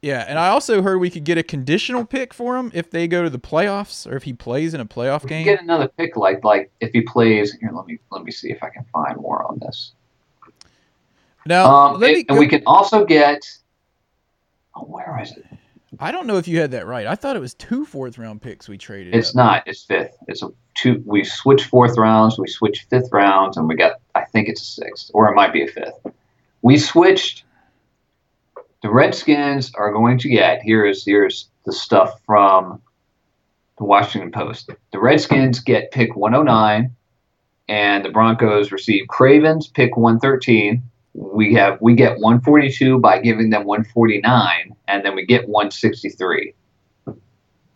[0.00, 3.08] Yeah, and I also heard we could get a conditional pick for him if they
[3.08, 5.44] go to the playoffs or if he plays in a playoff We game.
[5.44, 7.52] get another pick, like like if he plays.
[7.54, 9.92] Here, let me let me see if I can find more on this.
[11.46, 12.20] now, Um, let me.
[12.20, 13.44] and, and we can also get.
[14.78, 15.44] Oh, where is it?
[15.98, 17.06] I don't know if you had that right.
[17.06, 19.14] I thought it was two fourth round picks we traded.
[19.14, 19.36] It's up.
[19.36, 19.62] not.
[19.66, 20.16] It's fifth.
[20.28, 21.02] It's a two.
[21.06, 22.38] We switched fourth rounds.
[22.38, 24.00] We switched fifth rounds, and we got.
[24.14, 25.98] I think it's a sixth, or it might be a fifth.
[26.62, 27.44] We switched.
[28.82, 30.62] The Redskins are going to get.
[30.62, 32.80] Here is here's the stuff from
[33.78, 34.70] the Washington Post.
[34.92, 36.94] The Redskins get pick 109,
[37.68, 40.82] and the Broncos receive Cravens pick 113.
[41.20, 46.54] We have we get 142 by giving them 149, and then we get 163.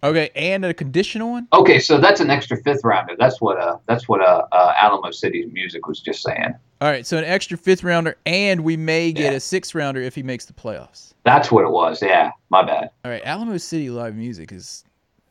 [0.05, 1.46] Okay, and a conditional one.
[1.52, 3.14] Okay, so that's an extra fifth rounder.
[3.18, 6.55] That's what uh that's what uh, uh Alamo City's music was just saying.
[6.81, 9.37] All right, so an extra fifth rounder, and we may get Yeah.
[9.37, 11.12] a sixth rounder if he makes the playoffs.
[11.24, 12.02] That's what it was.
[12.02, 12.90] Yeah, my bad.
[13.05, 14.85] All right, Alamo City live music is.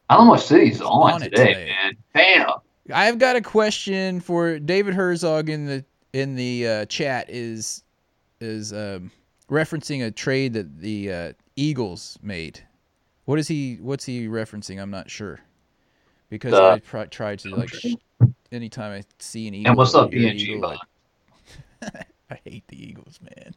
[0.09, 1.73] Alamo City's on, on today, today.
[1.83, 1.97] man.
[2.13, 2.49] Bam.
[2.93, 7.83] I've got a question for David Herzog in the in the uh, chat is
[8.41, 9.11] is um,
[9.49, 12.61] referencing a trade that the uh, Eagles made.
[13.25, 13.77] What is he?
[13.81, 14.81] What's he referencing?
[14.81, 15.39] I'm not sure
[16.29, 17.69] because The- I pr- tried to like.
[17.69, 17.93] Sh-
[18.51, 20.79] anytime I see an Eagle, And what's up, hear an BNG Eagle, Bond?
[21.83, 23.53] like- I hate the Eagles, man.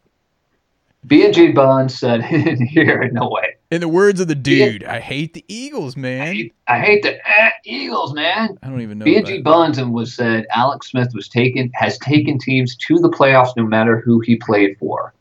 [1.07, 3.53] B&G Bond said here, no way.
[3.70, 4.66] In the words of the Yeah.
[4.70, 6.27] dude, I hate the Eagles, I man.
[6.35, 8.59] hate, I hate the eh, Eagles, man.
[8.62, 9.05] I don't even know.
[9.05, 13.57] B&G Bonds and was said Alex Smith was taken has taken teams to the playoffs
[13.57, 15.14] no matter who he played for.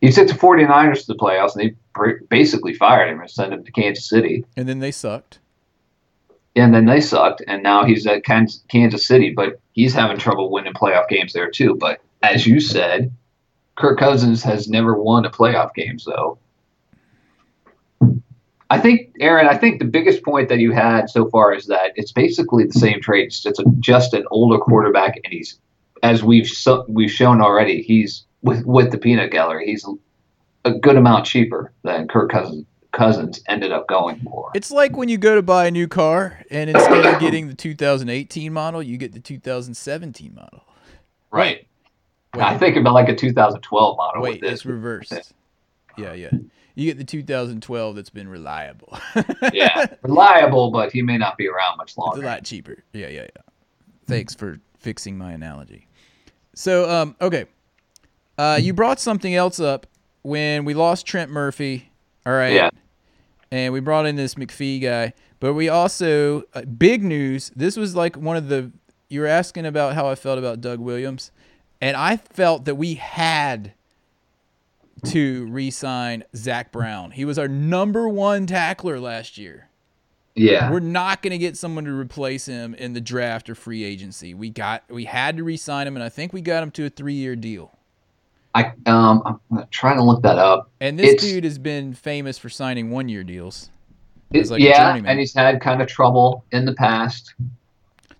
[0.00, 3.64] He took the 49ers to the playoffs and they basically fired him and sent him
[3.64, 4.44] to Kansas City.
[4.56, 5.40] And then they sucked.
[6.54, 10.50] And then they sucked and now he's at Kansas Kansas City, but he's having trouble
[10.50, 11.74] winning playoff games there too.
[11.74, 13.10] But as you said,
[13.76, 16.38] Kirk Cousins has never won a playoff game, so
[18.70, 21.92] I think, Aaron, I think the biggest point that you had so far is that
[21.94, 23.26] it's basically the same trade.
[23.26, 25.58] It's just, a, just an older quarterback, and he's,
[26.02, 29.66] as we've so, we've shown already, he's with with the peanut gallery.
[29.66, 29.86] He's
[30.64, 34.50] a good amount cheaper than Kirk Cousins, Cousins ended up going for.
[34.54, 37.54] It's like when you go to buy a new car, and instead of getting the
[37.54, 40.64] 2018 model, you get the 2017 model.
[41.30, 41.66] Right.
[42.34, 44.52] Wait, I think about like a 2012 model wait, with this.
[44.52, 45.32] it's reversed.
[45.98, 46.28] Yeah, yeah.
[46.76, 48.98] You get the 2012 that's been reliable.
[49.52, 52.84] yeah, reliable, but he may not be around much It's a lot cheaper.
[52.92, 53.42] Yeah, yeah, yeah.
[54.06, 55.88] Thanks for fixing my analogy.
[56.54, 57.46] So, um, okay.
[58.36, 59.86] Uh, you brought something else up
[60.20, 61.90] when we lost Trent Murphy.
[62.26, 62.52] All right.
[62.52, 62.68] Yeah.
[63.50, 67.50] And we brought in this McPhee guy, but we also uh, big news.
[67.56, 68.70] This was like one of the
[69.08, 71.30] you were asking about how I felt about Doug Williams,
[71.80, 73.72] and I felt that we had
[75.04, 77.10] to re-sign Zach Brown.
[77.12, 79.68] He was our number one tackler last year.
[80.34, 80.70] Yeah.
[80.70, 84.34] We're not going to get someone to replace him in the draft or free agency.
[84.34, 86.90] We got we had to re-sign him, and I think we got him to a
[86.90, 87.72] three-year deal.
[88.54, 90.70] I um I'm trying to look that up.
[90.80, 93.70] And this It's- dude has been famous for signing one-year deals.
[94.32, 97.34] It- like yeah, and he's had kind of trouble in the past.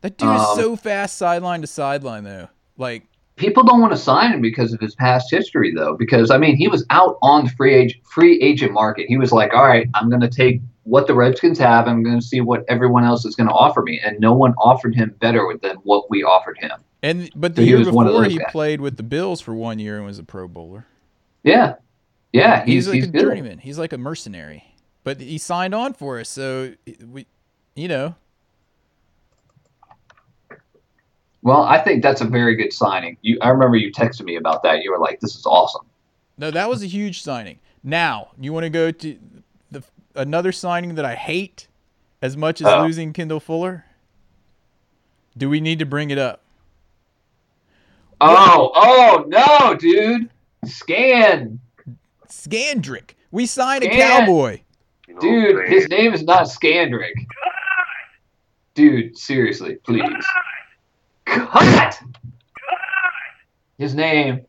[0.02, 2.48] That dude is Um, so fast sideline to sideline though.
[2.78, 3.04] Like
[3.36, 5.94] People don't want to sign him because of his past history, though.
[5.94, 9.06] Because I mean, he was out on the free agent free agent market.
[9.08, 11.86] He was like, "All right, I'm going to take what the Redskins have.
[11.86, 14.54] I'm going to see what everyone else is going to offer me," and no one
[14.54, 16.72] offered him better than what we offered him.
[17.02, 18.46] and but So the he year was one of before he guys.
[18.50, 20.86] played with the Bills for one year and was a pro bowler.
[21.44, 21.74] Yeah,
[22.32, 23.20] yeah, he's He's, he's, like a good.
[23.20, 23.58] journeyman.
[23.58, 24.64] He's like a mercenary.
[25.04, 26.72] But he signed on for us, so
[27.06, 27.26] we
[27.74, 28.14] you know,
[31.46, 33.16] Well, I think that's a very good signing.
[33.22, 34.82] You, I remember you texted me about that.
[34.82, 35.86] You were like, "This is awesome."
[36.36, 37.60] No, that was a huge signing.
[37.84, 39.16] Now, you want to go to
[39.70, 39.84] the
[40.16, 41.68] another signing that I hate
[42.20, 42.82] as much as Oh.
[42.82, 43.84] losing Kendall Fuller?
[45.38, 46.40] Do we need to bring it up?
[48.20, 50.28] Oh, oh no, dude!
[50.64, 51.60] Scan,
[52.28, 53.10] Scandrick.
[53.30, 54.62] We signed a cowboy.
[55.20, 55.68] dude.
[55.68, 57.12] His name is not Scandrick.
[58.74, 60.02] Dude, seriously, please.
[61.26, 62.00] Cut.
[63.78, 64.46] His name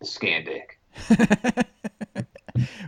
[0.00, 0.76] is Scandick.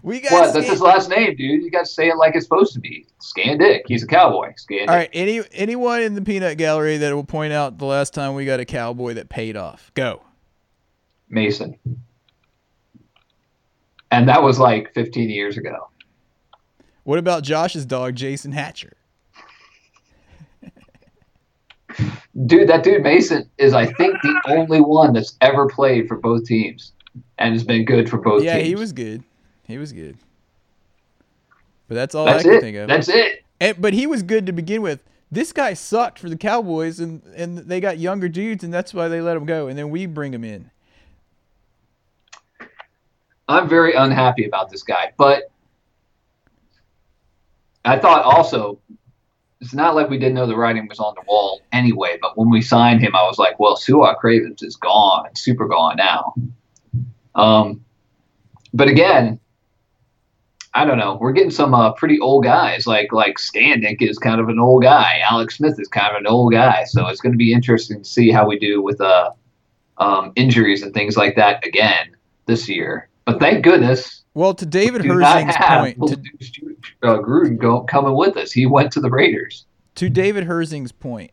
[0.03, 0.55] we got What?
[0.55, 1.63] That's his last name, dude.
[1.63, 3.07] You got to say it like it's supposed to be.
[3.21, 3.83] Scandick.
[3.87, 4.53] He's a cowboy.
[4.55, 4.89] Scandick.
[4.89, 8.35] All right, any anyone in the peanut gallery that will point out the last time
[8.35, 9.93] we got a cowboy that paid off.
[9.95, 10.23] Go.
[11.29, 11.79] Mason.
[14.11, 15.91] And that was like 15 years ago.
[17.05, 18.98] What about Josh's dog, Jason Hatcher?
[22.47, 26.45] Dude, that dude Mason is, I think, the only one that's ever played for both
[26.45, 26.93] teams
[27.39, 28.69] and has been good for both yeah, teams.
[28.69, 29.25] he was good.
[29.67, 30.17] He was good.
[31.89, 32.61] But that's all That's I can it.
[32.61, 32.89] think of.
[32.89, 33.45] That's it.
[33.61, 35.03] And, but he was good to begin with.
[35.31, 39.09] This guy sucked for the Cowboys, and, and they got younger dudes, and that's why
[39.09, 39.67] they let him go.
[39.67, 40.71] And then we bring him in.
[43.49, 45.51] I'm very unhappy about this guy, but
[47.85, 48.79] I thought also
[49.61, 52.19] it's not like we didn't know the writing was on the wall anyway.
[52.21, 55.97] But when we signed him, I was like, well, Sua Cravens is gone, super gone
[55.97, 56.35] now.
[57.35, 57.85] Um,
[58.73, 59.41] but again,
[60.75, 61.19] I don't know.
[61.21, 62.87] We're getting some uh, pretty old guys.
[62.87, 65.21] Like like Standick is kind of an old guy.
[65.29, 66.85] Alex Smith is kind of an old guy.
[66.85, 69.31] So it's going to be interesting to see how we do with uh,
[69.97, 72.15] um, injuries and things like that again
[72.47, 73.09] this year.
[73.25, 78.37] But thank goodness Well, to David we Herzing's point, to, uh, Gruden go, coming with
[78.37, 78.53] us.
[78.53, 79.65] He went to the Raiders.
[79.97, 81.33] to David Herzing's point,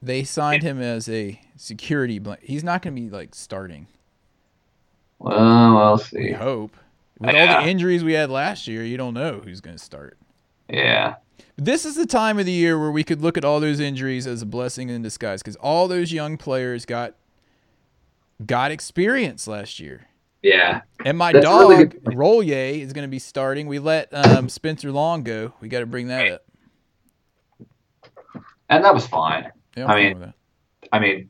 [0.00, 2.46] they signed him as a security blanket.
[2.48, 3.88] He's not going to be like starting.
[5.18, 5.36] Well,
[5.78, 6.32] I'll We see.
[6.32, 6.76] hope.
[7.18, 10.18] With all the injuries we had last year, you don't know who's going to start.
[10.68, 11.14] Yeah.
[11.56, 14.26] This is the time of the year where we could look at all those injuries
[14.26, 17.14] as a blessing in disguise because all those young players got
[18.44, 20.08] got experience last year.
[20.42, 20.82] Yeah.
[21.04, 23.66] And my That's dog really is going to be starting.
[23.66, 25.52] We let um, Spencer Long go.
[25.60, 26.44] We got to bring that up.
[28.68, 29.50] And that was fine.
[29.76, 30.32] Yeah, I mean.
[30.92, 31.28] I mean,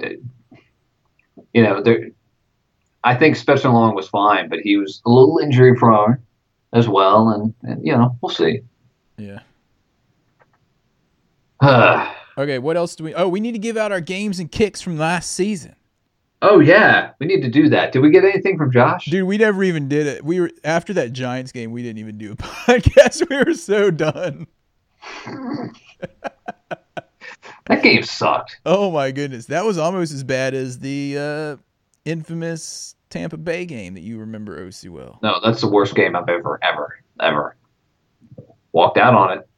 [1.53, 2.09] you know, there.
[3.05, 6.19] I think Spencer Long was fine, but he was a little injury prone
[6.73, 8.61] as well, and, and you know, we'll see.
[9.17, 9.41] yeah.
[12.39, 13.15] Okay, what else do we?
[13.15, 15.75] Oh, we need to give out our games and kicks from last season,
[16.43, 17.93] yeah, we need to do that.
[17.93, 19.07] Did we get anything from Josh?
[19.07, 19.27] dude.
[19.27, 20.25] We never even did it.
[20.25, 21.73] We were after that Giants game.
[21.73, 23.29] We didn't even do a podcast.
[23.29, 24.47] We were so done.
[27.67, 28.61] That game sucked.
[28.65, 31.57] Oh my goodness, that was almost as bad as the uh,
[32.05, 35.19] infamous Tampa Bay game that you remember oh so well.
[35.23, 37.57] No, that's the worst game I've ever, ever, ever
[38.71, 39.49] walked out on it.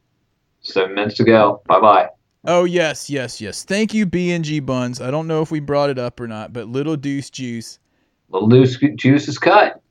[0.63, 1.61] Seven minutes to go.
[1.67, 2.09] Bye bye.
[2.45, 3.65] Oh yes, yes, yes.
[3.65, 5.01] Thank you, B and G Buns.
[5.01, 7.79] I don't know if we brought it up or not, but Little Deuce Juice.
[8.31, 9.83] Little Deuce juice is cut.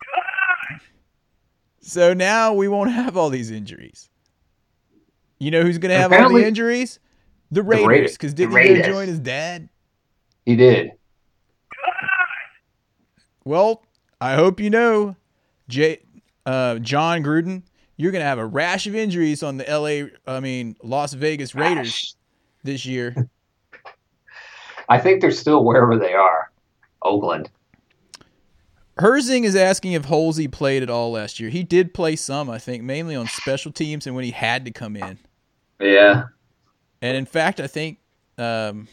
[1.81, 4.10] So now we won't have all these injuries.
[5.39, 6.99] You know who's going to have all the injuries?
[7.49, 9.69] The Raiders, because didn't he join his dad?
[10.45, 10.91] He did.
[13.45, 13.83] Well,
[14.19, 15.15] I hope you know,
[15.69, 16.01] J,
[16.45, 17.63] uh, Jon Gruden,
[17.95, 20.12] you're going to have a rash of injuries on the L.A.
[20.27, 22.16] I mean Las Vegas Raiders
[22.67, 23.30] this year.
[24.89, 26.51] I think they're still wherever they are.
[27.01, 27.49] Oakland.
[28.99, 31.49] Herzing is asking if Holsey played at all last year.
[31.49, 34.71] He did play some, I think, mainly on special teams and when he had to
[34.71, 35.19] come in.
[35.80, 36.25] Yeah.
[37.01, 37.99] And in fact, I think
[38.38, 38.88] um,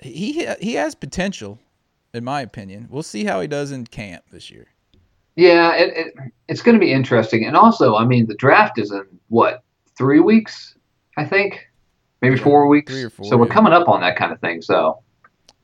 [0.00, 1.60] he he has potential,
[2.12, 2.88] in my opinion.
[2.90, 4.66] We'll see how he does in camp this year.
[5.36, 6.14] Yeah, it, it,
[6.48, 7.44] it's going to be interesting.
[7.44, 9.62] And also, I mean, the draft is in what,
[9.96, 10.76] three weeks,
[11.16, 11.68] I think?
[12.28, 12.92] Maybe four weeks?
[12.92, 13.52] three or four, So we're yeah.
[13.54, 14.62] coming up on that kind of thing.
[14.62, 15.00] So,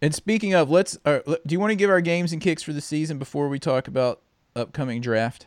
[0.02, 0.98] And speaking of, let's.
[1.04, 3.58] Uh, do you want to give our games and kicks for the season before we
[3.58, 4.20] talk about
[4.56, 5.46] upcoming draft?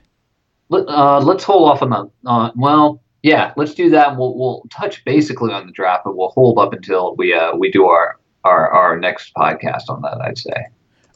[0.69, 2.29] let, uh, let's hold off on the.
[2.29, 4.17] Uh, well, yeah, let's do that.
[4.17, 7.71] We'll, we'll touch basically on the draft, but we'll hold up until we uh, we
[7.71, 10.65] do our, our, our next podcast on that, I'd say.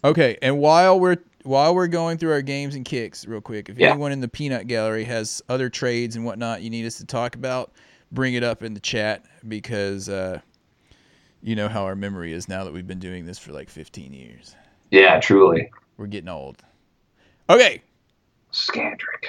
[0.03, 3.77] Okay, and while we're while we're going through our games and kicks, real quick, if
[3.79, 3.91] Yeah.
[3.91, 7.35] anyone in the peanut gallery has other trades and whatnot you need us to talk
[7.35, 7.71] about,
[8.11, 10.39] bring it up in the chat because uh,
[11.41, 14.13] you know how our memory is now that we've been doing this for like 15
[14.13, 14.55] years.
[14.91, 15.69] Yeah, truly.
[15.97, 16.61] We're getting old.
[17.49, 17.81] Okay.
[18.51, 19.25] Scandrick.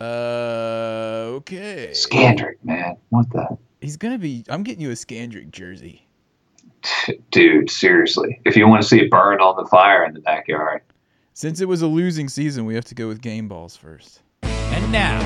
[0.00, 1.90] Uh, okay.
[1.92, 2.96] Scandrick, man.
[3.10, 3.56] What the?
[3.80, 4.44] He's gonna be.
[4.48, 6.06] I'm getting you a Scandrick jersey.
[7.30, 8.40] Dude, seriously.
[8.44, 10.82] If you want to see it burn on the fire in the backyard.
[11.34, 14.22] Since it was a losing season, we have to go with game balls first.
[14.42, 15.20] And now,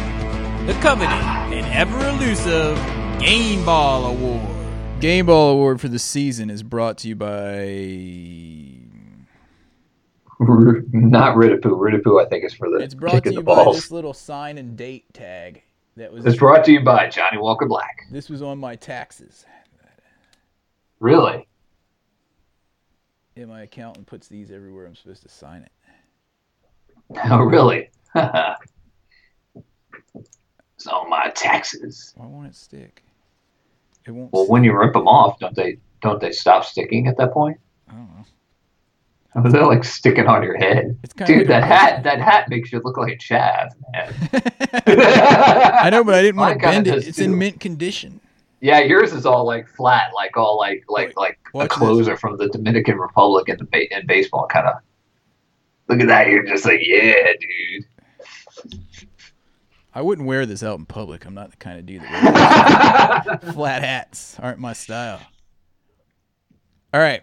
[0.67, 2.77] the coveted and ever elusive
[3.21, 5.01] Game Ball Award.
[5.01, 7.67] Game Ball Award for the season is brought to you by.
[10.39, 11.63] Not Ridipoo.
[11.79, 13.77] Ridipoo, I think, is for the It's brought to kicking you the by balls.
[13.77, 15.63] this little sign and date tag
[15.97, 16.27] that was.
[16.27, 18.03] It's brought to you by Johnnie Walker Black.
[18.11, 19.47] This was on my taxes.
[20.99, 21.47] Really?
[23.35, 25.73] Yeah, my accountant puts these everywhere I'm supposed to sign it.
[27.31, 27.89] Oh, really?
[30.77, 32.13] it's on my taxes.
[32.17, 33.03] Why won't it stick?
[34.07, 34.33] It won't.
[34.33, 34.53] Well, stick.
[34.53, 37.59] when you rip them off, don't they don't they stop sticking at that point?
[37.89, 38.25] I don't know.
[39.37, 40.99] Or They're like sticking on your head.
[41.25, 44.15] Dude, that hat that hat makes you look like a Chav, man.
[45.83, 47.07] I know, but I didn't want to bend it.
[47.07, 47.25] It's too.
[47.25, 48.21] in mint condition.
[48.61, 51.79] Yeah, yours is all like flat, like all like like Wait, like a watch this.
[51.79, 54.75] closer from the Dominican Republic in the ba- in baseball, kind of.
[55.89, 56.29] Look at that!
[56.29, 57.85] You're just like, yeah, dude.
[59.97, 61.25] I wouldn't wear this out in public.
[61.25, 64.39] I'm not the kind of dude that wears flat hats.
[64.39, 65.23] Aren't my style.
[66.93, 67.23] All right,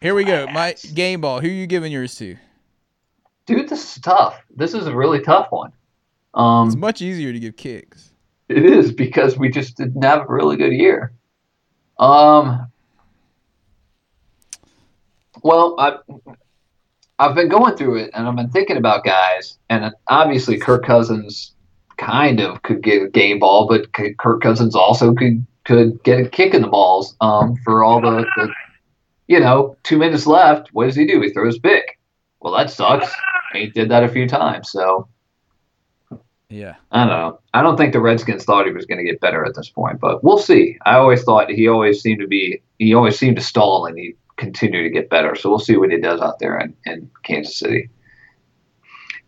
[0.00, 0.46] here we go.
[0.46, 1.40] My game ball.
[1.40, 2.36] Who are you giving yours to?
[3.46, 4.40] Dude, this is tough.
[4.54, 5.72] This is a really tough one.
[6.34, 8.10] Um, It's much easier to give kicks.
[8.48, 11.12] it is because we just didn't have a really good year.
[11.98, 12.68] Um,
[15.42, 15.96] well, I,
[17.18, 21.53] I've been going through it and I've been thinking about guys, and obviously Kirk Cousins.
[21.96, 26.28] Kind of could get a game ball, but Kirk Cousins also could could get a
[26.28, 28.52] kick in the balls um, for all the, the,
[29.28, 30.68] you know, two minutes left.
[30.72, 31.20] What does he do?
[31.22, 31.98] He throws pick.
[32.40, 33.10] Well, that sucks.
[33.54, 34.70] He did that a few times.
[34.70, 35.08] So
[36.50, 36.74] Yeah.
[36.92, 37.40] I don't know.
[37.54, 40.00] I don't think the Redskins thought he was going to get better at this point,
[40.00, 40.76] but we'll see.
[40.84, 44.14] I always thought he always seemed to be he always seemed to stall and he
[44.36, 45.34] continued to get better.
[45.34, 47.88] So we'll see what he does out there in, in Kansas City.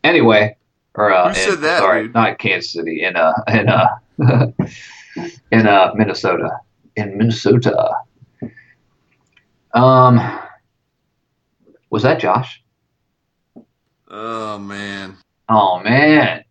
[0.05, 0.57] Anyway,
[0.97, 2.15] or uh, Who said in- that, Sorry, dude?
[2.15, 3.03] not Kansas City.
[3.05, 3.89] In uh, in uh,
[5.53, 6.51] in uh, Minnesota.
[6.97, 7.91] In Minnesota.
[9.75, 10.19] Um,
[11.91, 12.63] was that Josh?
[14.09, 15.17] Oh man.
[15.49, 16.45] Oh man.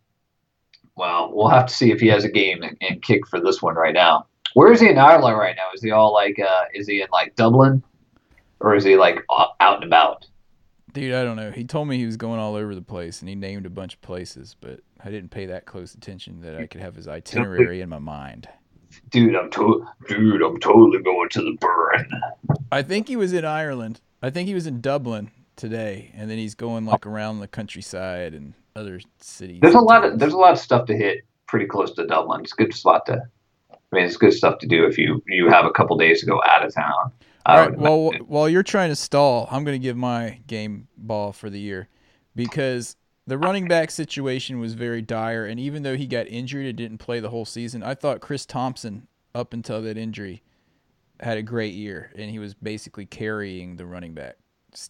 [0.96, 3.60] Well, we'll have to see if he has a game and, and kick for this
[3.60, 4.26] one right now.
[4.54, 5.68] Where is he in Ireland right now?
[5.74, 6.38] Is he all like?
[6.38, 7.82] Uh, is he in like Dublin,
[8.60, 9.18] or is he like
[9.60, 10.26] out and about?
[10.96, 11.50] Dude, I don't know.
[11.50, 13.92] He told me he was going all over the place and he named a bunch
[13.94, 17.82] of places, but I didn't pay that close attention that I could have his itinerary
[17.82, 18.48] in my mind.
[19.10, 22.10] Dude, I'm to- dude, I'm totally going to the burn.
[22.72, 24.00] I think he was in Ireland.
[24.22, 28.32] I think he was in Dublin today, and then he's going like around the countryside
[28.32, 29.60] and other cities.
[29.60, 32.40] There's a lot of there's a lot of stuff to hit pretty close to Dublin.
[32.40, 33.22] It's a good spot to.
[33.70, 36.26] I mean, it's good stuff to do if you you have a couple days to
[36.26, 37.12] go out of town.
[37.46, 37.78] All right.
[37.78, 38.26] Well, imagine.
[38.26, 41.88] while you're trying to stall, I'm going to give my game ball for the year
[42.34, 46.76] because the running back situation was very dire, and even though he got injured and
[46.76, 50.42] didn't play the whole season, I thought Chris Thompson, up until that injury,
[51.20, 54.36] had a great year, and he was basically carrying the running back.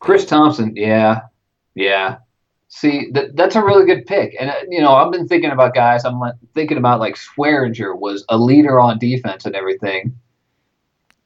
[0.01, 1.23] Chris Thompson, yeah,
[1.75, 2.19] yeah.
[2.69, 5.75] See, that, that's a really good pick, and uh, you know, I've been thinking about
[5.75, 6.05] guys.
[6.05, 10.15] I'm like, thinking about like Swearinger was a leader on defense and everything.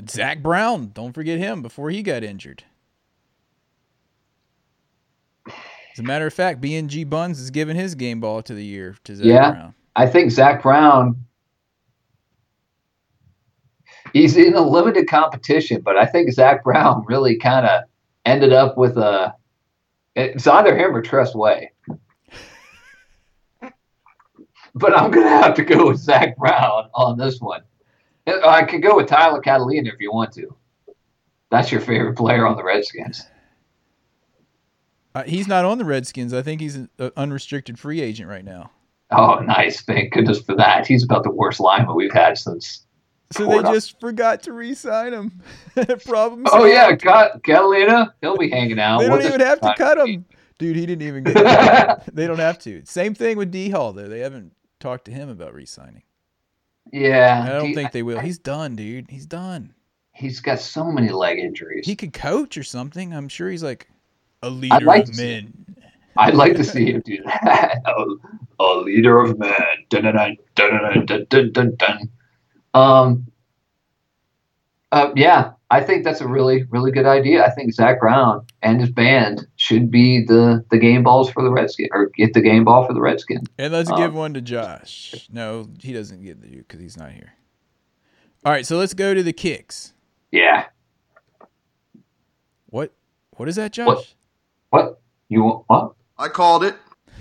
[0.08, 2.64] Zach Brown, don't forget him before he got injured.
[5.46, 8.96] As a matter of fact, BNG Buns is giving his game ball to the year
[9.04, 9.50] to Zach Yeah.
[9.50, 9.74] Brown.
[9.96, 11.16] I think Zach Brown.
[14.12, 17.82] He's in a limited competition, but I think Zach Brown really kind of
[18.24, 19.34] ended up with a.
[20.16, 21.72] It's either him or Tress Way.
[24.72, 27.62] But I'm gonna have to go with Zach Brown on this one.
[28.44, 30.54] I could go with Tyler Catalina if you want to.
[31.50, 33.26] That's your favorite player on the Redskins.
[35.14, 36.32] Uh, he's not on the Redskins.
[36.32, 38.70] I think he's an uh, unrestricted free agent right now.
[39.10, 39.80] Oh, nice!
[39.82, 40.86] Thank goodness for that.
[40.86, 42.86] He's about the worst lineman we've had since.
[43.32, 45.40] So they just forgot to re-sign him.
[46.04, 46.68] Problem Oh solved.
[46.68, 48.98] yeah, Ca- Catalina, he'll be hanging out.
[48.98, 50.24] They don't What's even have to cut him.
[50.58, 52.04] Dude, he didn't even get.
[52.14, 52.82] they don't have to.
[52.84, 54.08] Same thing with D Hall though.
[54.08, 56.02] They haven't talked to him about re-signing.
[56.92, 58.18] Yeah, I don't he- think they will.
[58.20, 59.10] He's done, dude.
[59.10, 59.74] He's done.
[60.12, 61.86] he's got so many leg injuries.
[61.86, 63.14] He could coach or something.
[63.14, 63.88] I'm sure he's like
[64.42, 65.76] a I'd leader like of to see men.
[66.16, 67.78] I'd like to see him do that.
[67.86, 69.54] a, a leader of men.
[69.88, 72.10] Dun, dun, dun, dun, dun, dun, dun, dun.
[72.74, 73.26] Um.
[74.92, 77.44] Uh, yeah, I think that's a really, really good idea.
[77.44, 81.50] I think Zach Brown and his band should be the the game balls for the
[81.50, 83.46] Redskins, or get the game ball for the Redskins.
[83.58, 85.28] And let's Um, give one to Josh.
[85.30, 87.34] No, he doesn't get the because he's not here.
[88.42, 89.92] All right, so let's go to the kicks.
[90.32, 90.64] Yeah.
[92.68, 92.92] What?
[93.36, 93.86] What is that, Josh?
[93.86, 94.14] What?
[94.70, 95.64] What you want?
[95.66, 95.92] What?
[96.16, 96.76] I called it.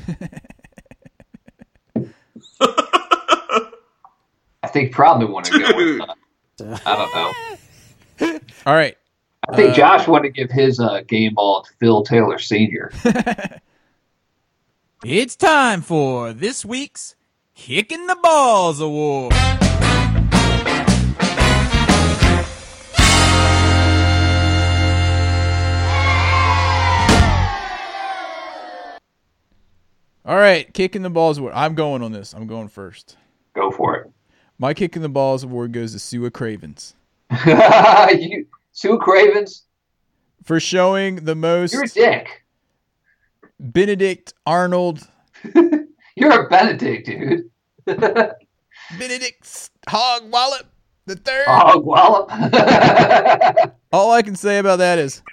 [4.61, 6.01] I think probably want to go with.
[6.01, 6.95] Uh, I
[8.19, 8.39] don't know.
[8.65, 8.97] All right.
[9.51, 12.91] I think Uh, Josh wanted to give his uh, game ball to Phil Taylor Sr.
[15.05, 17.15] It's time for this week's
[17.55, 19.33] Kicking the Balls Award.
[30.25, 31.53] All right, kicking the balls award.
[31.55, 32.33] I'm going on this.
[32.33, 33.17] I'm going first.
[33.55, 34.11] Go for it.
[34.59, 36.93] My kicking the balls award goes to Sua Cravens
[37.45, 38.45] you,
[38.79, 39.65] Sua Cravens,
[40.45, 42.45] for showing the most you're a dick.
[43.59, 45.05] Benedict Arnold
[46.15, 47.49] You're a Benedict, dude.
[48.97, 50.65] Benedict Hog Wallop
[51.07, 51.43] the third.
[51.47, 52.29] Oh, wallop.
[53.91, 55.23] All I can say about that is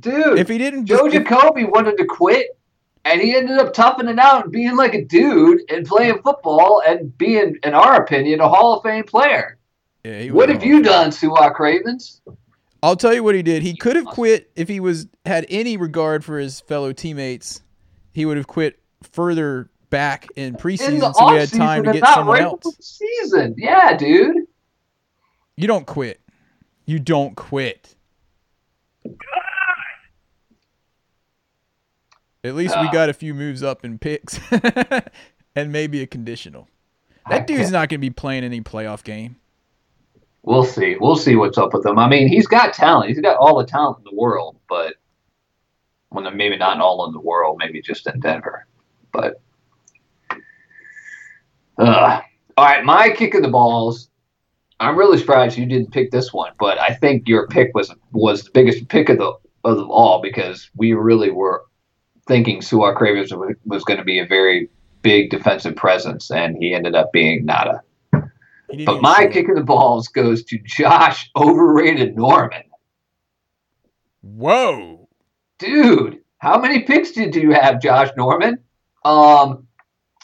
[0.00, 2.58] dude, if he didn't Joe if- Jacoby wanted to quit,
[3.04, 6.82] and he ended up toughing it out and being like a dude and playing football
[6.84, 9.56] and being, in our opinion, a Hall of Fame player.
[10.04, 12.20] Yeah, he What have you done, Sua Cravens?
[12.82, 13.62] I'll tell you what he did.
[13.62, 17.62] He could have quit if he was had any regard for his fellow teammates.
[18.12, 22.04] He would have quit further back in In preseason, so we had time to get
[22.06, 22.76] someone right else.
[22.80, 23.54] season.
[23.56, 24.36] Yeah, dude.
[25.56, 26.20] You don't quit.
[26.84, 27.94] You don't quit.
[32.42, 32.92] At least we Ah.
[32.92, 34.38] got a few moves up in picks
[35.56, 36.68] and maybe a conditional.
[37.30, 39.36] That I dude's can't- not going to be playing any playoff game.
[40.44, 40.96] We'll see.
[41.00, 41.98] We'll see what's up with him.
[41.98, 43.08] I mean, he's got talent.
[43.08, 44.94] He's got all the talent in the world, but
[46.10, 47.56] well, maybe not all in the world.
[47.58, 48.66] Maybe just in Denver.
[49.10, 49.40] But
[51.78, 52.20] uh,
[52.58, 54.10] all right, my kick of the balls.
[54.80, 58.42] I'm really surprised you didn't pick this one, but I think your pick was was
[58.42, 59.32] the biggest pick of the
[59.64, 61.64] of them all because we really were
[62.26, 64.68] thinking Sua Cravens was, was going to be a very
[65.00, 67.80] big defensive presence, and he ended up being nada.
[68.70, 72.62] He didn't But my show kick of the balls goes to Josh overrated Norman.
[74.22, 75.08] Whoa.
[75.58, 78.58] Dude, how many picks did you have, Josh Norman?
[79.04, 79.66] Um,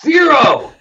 [0.03, 0.72] zero.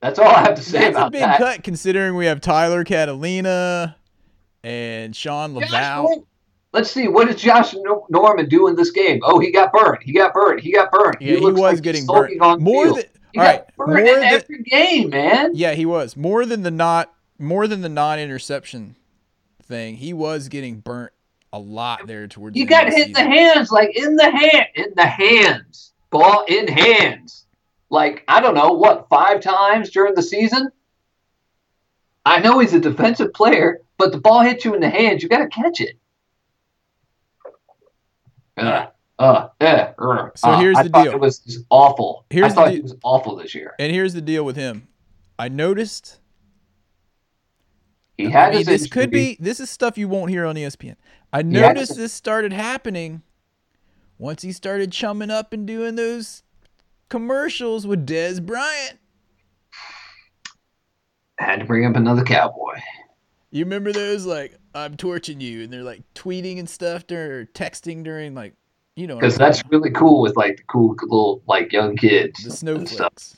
[0.00, 1.38] That's all I have to say That's a about big that.
[1.38, 3.96] cut considering we have Tyler Catalina
[4.64, 6.26] and Sean Josh Laval.
[6.72, 7.06] Let's see.
[7.06, 7.74] What did Josh
[8.08, 9.20] Norman do in this game?
[9.22, 10.02] Oh, he got burned.
[10.02, 10.60] He got burned.
[10.60, 11.18] He got burned.
[11.20, 12.42] Yeah, he looks was like getting he's sulking burnt.
[12.42, 12.96] On More field.
[12.96, 15.50] than he all got burned more in than every game, man.
[15.54, 16.16] Yeah, he was.
[16.16, 18.96] More than the not more than the non-interception
[19.64, 19.96] thing.
[19.96, 21.12] He was getting burnt
[21.52, 24.66] a lot there towards You the got hit in the hands, like in the hand,
[24.74, 27.44] in the hands, ball in hands.
[27.90, 30.70] Like I don't know what five times during the season.
[32.24, 35.22] I know he's a defensive player, but the ball hits you in the hands.
[35.22, 35.96] You got to catch it.
[38.56, 38.86] Uh,
[39.18, 41.12] uh, uh, uh, So here's I the thought deal.
[41.14, 42.26] It was just awful.
[42.30, 43.74] Here's I the thought de- he was awful this year.
[43.78, 44.88] And here's the deal with him.
[45.38, 46.20] I noticed
[48.16, 50.56] He I had mean, his this could be this is stuff you won't hear on
[50.56, 50.96] ESPN.
[51.32, 53.22] I noticed this started happening
[54.18, 56.42] once he started chumming up and doing those
[57.08, 58.98] commercials with Dez Bryant.
[61.38, 62.78] had to bring up another cowboy.
[63.50, 67.46] You remember those like I'm torching you and they're like tweeting and stuff during or
[67.46, 68.54] texting during like
[68.96, 72.42] you know Because that's really cool with like the cool little like young kids.
[72.44, 73.36] the snowflakes.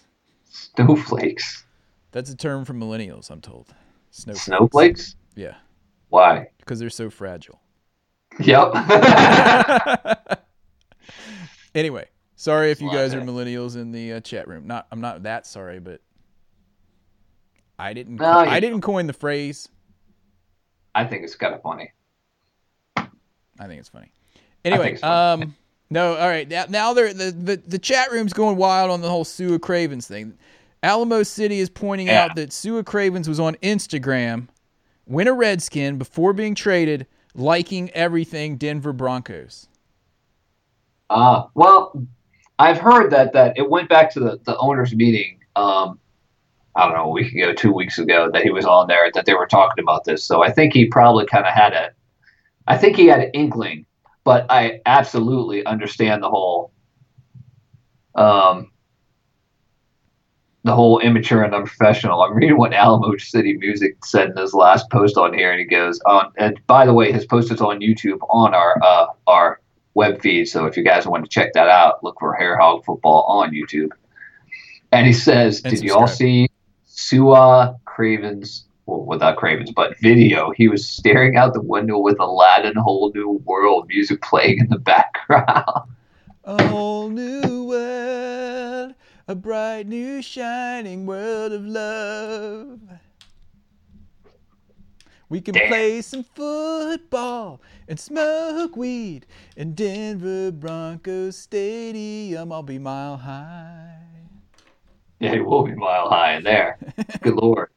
[0.50, 1.64] Snowflakes.
[2.12, 3.74] That's a term for millennials, I'm told.
[4.10, 4.44] Snowflakes.
[4.44, 5.16] Snowflakes?
[5.34, 5.54] Yeah,
[6.10, 6.48] Why?
[6.58, 7.60] because they're so fragile.
[8.40, 8.72] Yep.
[11.74, 12.06] Anyway,
[12.36, 14.66] sorry if you guys are millennials in the uh, chat room.
[14.66, 16.00] Not, I'm not that sorry, but
[17.80, 18.16] I didn't.
[18.16, 19.68] No, I didn't coin the phrase.
[20.94, 21.92] I think it's kind of funny.
[22.96, 24.10] I think it's funny.
[24.64, 25.42] Anyway, it's funny.
[25.44, 25.56] um,
[25.90, 26.48] no, all right.
[26.48, 30.06] Now, now they're the, the the chat room's going wild on the whole Sua Cravens
[30.08, 30.36] thing.
[30.82, 32.24] Alamo City is pointing Yeah.
[32.24, 34.48] out that Sua Cravens was on Instagram,
[35.04, 39.68] when a Redskin before being traded, liking everything Denver Broncos.
[41.10, 41.92] Uh, well,
[42.58, 45.40] I've heard that that it went back to the, the owners meeting.
[45.56, 45.98] Um,
[46.76, 49.26] I don't know, a week ago, two weeks ago, that he was on there that
[49.26, 50.24] they were talking about this.
[50.24, 51.90] So I think he probably kind of had a,
[52.66, 53.86] I think he had an inkling,
[54.24, 56.72] but I absolutely understand the whole,
[58.16, 58.72] um,
[60.64, 62.22] the whole immature and unprofessional.
[62.22, 65.66] I'm reading what Alamo City Music said in his last post on here, and he
[65.66, 66.32] goes on.
[66.38, 69.60] And by the way, his post is on YouTube on our uh, our
[69.92, 70.46] web feed.
[70.46, 73.52] So if you guys want to check that out, look for Hair Hog Football on
[73.52, 73.90] YouTube.
[74.90, 76.48] And he says, And "Did you all see
[77.04, 78.64] Sua Cravens?
[78.86, 80.52] Well, without Cravens, but video.
[80.56, 84.78] He was staring out the window with Aladdin Whole New World music playing in the
[84.78, 85.90] background.
[86.46, 88.94] A whole new world,
[89.26, 92.80] a bright new shining world of love.
[95.30, 95.68] We can Damn.
[95.68, 99.24] play some football and smoke weed
[99.56, 102.52] in Denver Broncos Stadium.
[102.52, 104.13] I'll be mile high.
[105.30, 106.78] yeah, he will be mile high in there.
[107.22, 107.70] Good lord."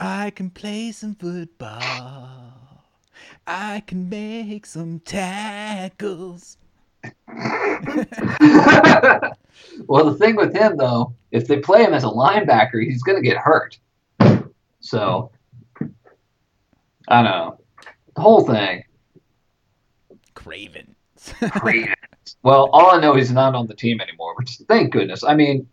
[0.00, 2.50] I can play some football.
[3.46, 6.56] I can make some tackles.
[9.86, 13.16] well, the thing with him though, if they play him as a linebacker, he's going
[13.16, 13.78] to get hurt.
[14.80, 15.30] So
[17.08, 17.60] I don't know.
[18.14, 18.84] The whole thing.
[20.34, 20.94] Craven.
[21.50, 21.94] Craven.
[22.42, 25.24] Well, all I know he's not on the team anymore, which thank goodness.
[25.24, 25.66] I mean,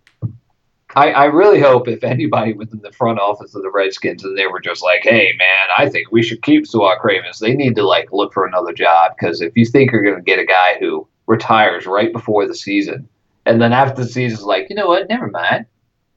[0.98, 4.48] I, I really hope if anybody within the front office of the Redskins and they
[4.48, 7.84] were just like, hey man, I think we should keep Sua Cravens, they need to
[7.86, 10.78] like look for another job because if you think you're going to get a guy
[10.80, 13.08] who retires right before the season
[13.46, 15.68] and then after the season's like, you know what, never mind,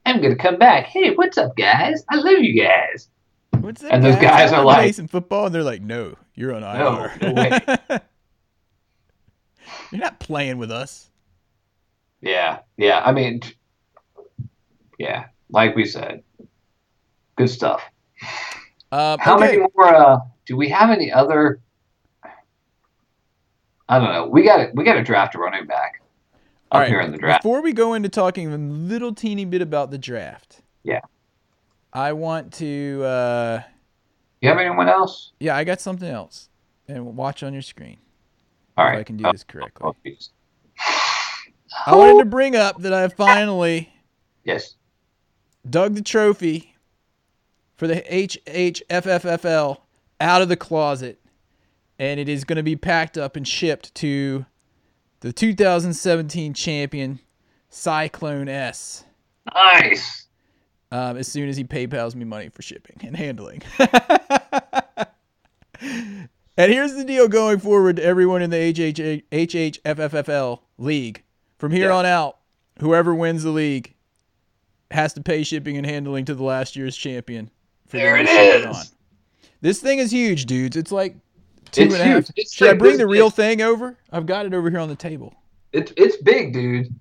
[0.07, 0.87] I'm going to come back.
[0.87, 2.03] Hey, what's up, guys?
[2.09, 3.09] I love you guys.
[3.61, 3.93] What's that?
[3.93, 7.13] And those guys are like- some football, and they're like, "No, you're on No, IR.
[7.21, 7.61] no way.
[9.93, 11.11] you're not playing with us."
[12.23, 13.03] Yeah, yeah.
[13.05, 13.43] I mean,
[15.01, 16.23] yeah, like we said,
[17.37, 17.83] good stuff.
[18.93, 19.57] Um, How okay.
[19.57, 19.87] many more?
[19.95, 21.61] Uh, do we have any other?
[23.89, 24.27] I don't know.
[24.27, 26.39] We got we got to draft a running back up
[26.71, 26.89] All right.
[26.89, 27.43] here in the draft.
[27.43, 31.01] Before we go into talking a little teeny bit about the draft, Yeah.
[31.95, 33.03] I want to.
[33.05, 33.63] Uh,
[34.43, 35.33] You have anyone else?
[35.41, 36.51] yeah, I got something else,
[36.87, 37.97] and watch on your screen
[38.77, 38.99] All if.
[38.99, 39.87] I can do Oh, this correctly.
[39.89, 40.29] oh, geez.
[41.87, 43.93] I wanted to bring up that I finally
[44.45, 44.75] Yes.
[45.69, 46.75] Dug the trophy
[47.77, 49.79] for the HHFFFL
[50.21, 51.19] out of the closet,
[51.99, 54.45] and it is going to be packed up and shipped to
[55.21, 57.21] the 2017 champion
[57.69, 59.05] Cyclone S.
[59.55, 60.27] Nice.
[60.93, 63.63] um, as soon as he PayPal's me money for shipping and handling.
[65.81, 71.23] and here's the deal going forward to everyone in the HH, HHFFFL league.
[71.59, 71.95] From here Yeah.
[71.97, 72.39] on out,
[72.81, 73.95] whoever wins the league
[74.91, 77.51] has to pay shipping and handling to the last year's champion.
[77.87, 78.77] For There them to ship is.
[78.77, 78.85] on.
[79.61, 80.77] This thing is huge, dudes.
[80.77, 81.17] It's like
[81.71, 82.31] two It's and a half.
[82.37, 83.35] It's Should I bring the real big.
[83.37, 83.97] thing over?
[84.13, 85.35] I've got it over here on the table.
[85.73, 86.95] It's it's big, dude.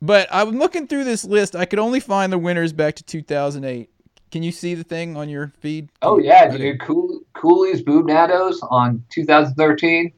[0.00, 1.56] But I'm looking through this list.
[1.56, 3.90] I could only find the winners back to 2008.
[4.30, 5.88] Can you see the thing on your feed?
[6.02, 6.58] Oh yeah, Okay.
[6.58, 6.80] dude.
[6.80, 10.12] Cool, Cooley's Boobnados on 2013.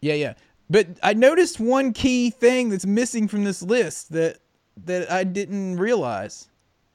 [0.00, 0.34] Yeah, yeah.
[0.70, 4.38] But I noticed one key thing that's missing from this list that
[4.86, 6.48] that I didn't realize.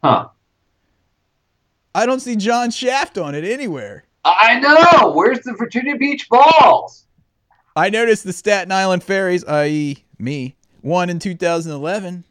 [0.04, 0.30] Huh.
[1.96, 4.06] I don't see John Shaft on it anywhere.
[4.26, 5.12] I know.
[5.12, 7.06] Where's the Virginia Beach Balls?
[7.76, 12.24] I noticed the Staten Island Fairies, i.e., me, won in 2011.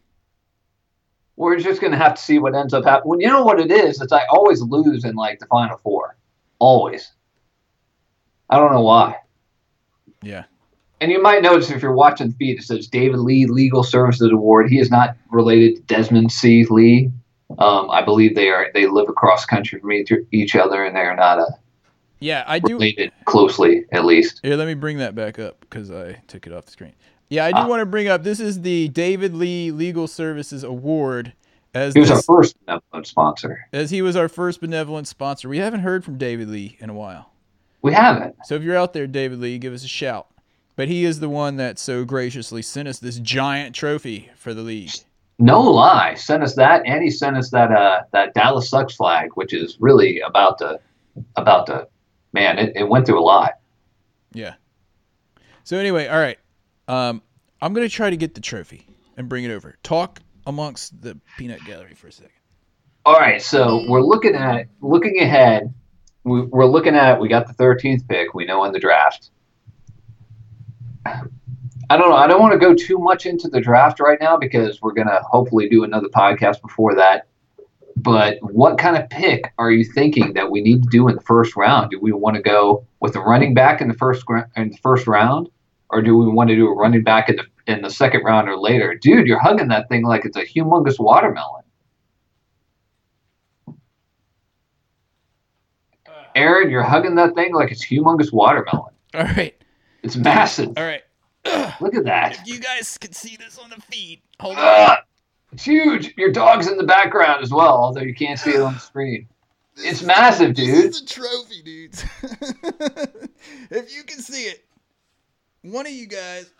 [1.36, 3.10] We're just gonna have to see what ends up happening.
[3.10, 6.16] When you know what it is, it's I always lose in like the final four.
[6.58, 7.12] Always.
[8.48, 9.16] I don't know why.
[10.22, 10.44] Yeah.
[11.02, 14.30] And you might notice if you're watching the feed, it says David Lee Legal Services
[14.30, 14.70] Award.
[14.70, 16.64] He is not related to Desmond C.
[16.70, 17.10] Lee.
[17.58, 18.68] Um, I believe they are.
[18.72, 19.90] They live across country from
[20.30, 21.46] each, other, and they are not uh,
[22.20, 22.74] Yeah, I do.
[22.74, 24.38] related closely, at least.
[24.44, 26.92] Here, let me bring that back up because I took it off the screen.
[27.30, 27.66] Yeah, I do Ah.
[27.66, 31.32] want to bring up this is the David Lee Legal Services Award
[31.74, 33.66] as He was our first benevolent sponsor.
[33.72, 35.48] as he was our first benevolent sponsor.
[35.48, 37.32] We haven't heard from David Lee in a while.
[37.82, 38.36] We haven't.
[38.44, 40.28] So if you're out there, David Lee, give us a shout.
[40.82, 44.62] But he is the one that so graciously sent us this giant trophy for the
[44.62, 44.90] league.
[45.38, 49.30] No lie, sent us that, and he sent us that uh that Dallas sucks flag,
[49.36, 50.80] which is really about the
[51.36, 51.86] about to
[52.32, 52.58] man.
[52.58, 53.60] It, it went through a lot.
[54.32, 54.54] Yeah.
[55.62, 56.40] So anyway, all right.
[56.88, 57.22] Um,
[57.60, 58.84] I'm gonna try to get the trophy
[59.16, 59.76] and bring it over.
[59.84, 60.18] Talk
[60.48, 62.32] amongst the peanut gallery for a second.
[63.06, 65.72] All right, so we're looking at looking ahead.
[66.24, 68.34] We, we're looking at we got the 13th pick.
[68.34, 69.30] We know in the draft.
[71.04, 72.16] I don't know.
[72.16, 75.20] I don't want to go too much into the draft right now because we're gonna
[75.22, 77.26] hopefully do another podcast before that.
[77.96, 81.20] But what kind of pick are you thinking that we need to do in the
[81.20, 81.90] first round?
[81.90, 84.24] Do we want to go with a running back in the first
[84.56, 85.50] in the first round,
[85.90, 88.48] or do we want to do a running back in the in the second round
[88.48, 88.94] or later?
[88.94, 91.64] Dude, you're hugging that thing like it's a humongous watermelon.
[93.68, 93.72] Uh.
[96.34, 98.94] Aaron, you're hugging that thing like it's humongous watermelon.
[99.14, 99.61] All right.
[100.02, 100.72] It's massive.
[100.76, 101.02] All right.
[101.80, 102.38] Look at that.
[102.40, 104.98] If you guys can see this on the feed, hold on.
[105.52, 106.14] It's huge.
[106.16, 109.28] Your dog's in the background as well, although you can't see it on the screen.
[109.76, 110.68] It's massive, dude.
[110.68, 112.04] This is a trophy, dudes.
[113.70, 114.64] if you can see it,
[115.62, 116.50] one of you guys,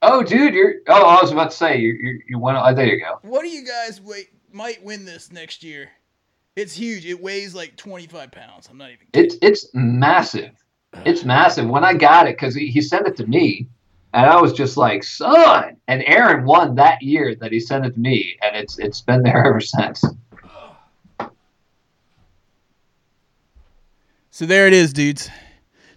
[0.00, 0.74] Oh, dude, you're.
[0.86, 1.92] Oh, I was about to say you.
[1.92, 2.56] You, you went.
[2.58, 3.18] Oh, there you go.
[3.22, 5.90] one of you guys wait, might win this next year.
[6.54, 7.04] It's huge.
[7.04, 8.68] It weighs like 25 pounds.
[8.70, 9.06] I'm not even.
[9.12, 10.52] It's it's massive.
[11.04, 11.68] It's massive.
[11.68, 13.68] When I got it, because he, he sent it to me,
[14.14, 15.76] and I was just like, son.
[15.86, 19.22] And Aaron won that year that he sent it to me, and it's it's been
[19.22, 20.04] there ever since.
[24.30, 25.28] So there it is, dudes.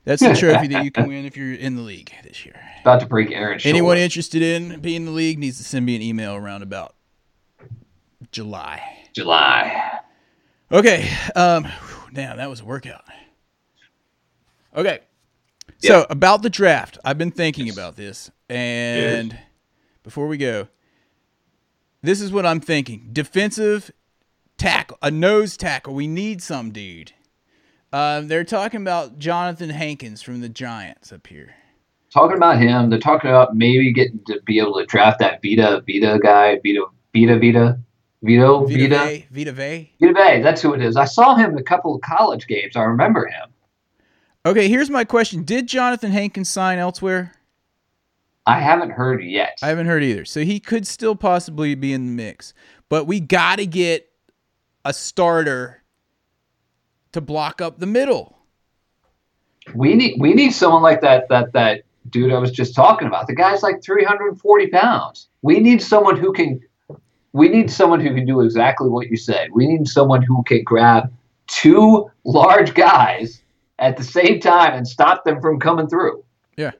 [0.04, 2.60] That's the trophy that you can win if you're in the league this year.
[2.82, 3.76] About to break Aaron's shoulder.
[3.78, 6.96] Anyone interested in being in the league needs to send me an email around about
[8.32, 8.82] July.
[9.14, 10.00] July.
[10.72, 11.08] Okay.
[11.36, 13.04] Um, whew, damn, that was a workout.
[14.76, 15.00] Okay.
[15.80, 19.38] So about the draft, I've been thinking about this, and
[20.04, 20.68] before we go,
[22.04, 23.92] this is what I'm thinking: defensive
[24.58, 25.96] tackle, a nose tackle.
[25.96, 27.14] We need some dude.
[27.92, 31.56] Um, they're talking about Jonathan Hankins from the Giants up here.
[32.14, 35.84] Talking about him, they're talking about maybe getting to be able to draft that Vita
[35.88, 37.80] Vita guy, Vita Vita Vita
[38.24, 39.92] Vito Vita Vita Vea, Vita Vea.
[40.00, 40.42] Vita Bay.
[40.42, 40.96] That's who it is.
[40.96, 42.76] I saw him in a couple of college games.
[42.76, 43.51] I remember him.
[44.46, 47.34] Okay, here's my question: Did Jonathan Hankins sign elsewhere?
[48.46, 49.60] I haven't heard yet.
[49.62, 50.26] I haven't heard either.
[50.26, 52.54] So he could still possibly be in the mix.
[52.90, 54.10] But we got to get
[54.84, 55.84] a starter
[57.12, 58.38] to block up the middle.
[59.76, 63.28] We need we need someone like that that that dude I was just talking about.
[63.28, 65.28] The guy's like 340 pounds.
[65.44, 66.60] We need someone who can.
[67.34, 69.50] We need someone who can do exactly what you said.
[69.54, 71.14] We need someone who can grab
[71.48, 73.41] two large guys
[73.82, 76.24] at the same time and stop them from coming through.
[76.56, 76.72] Yeah.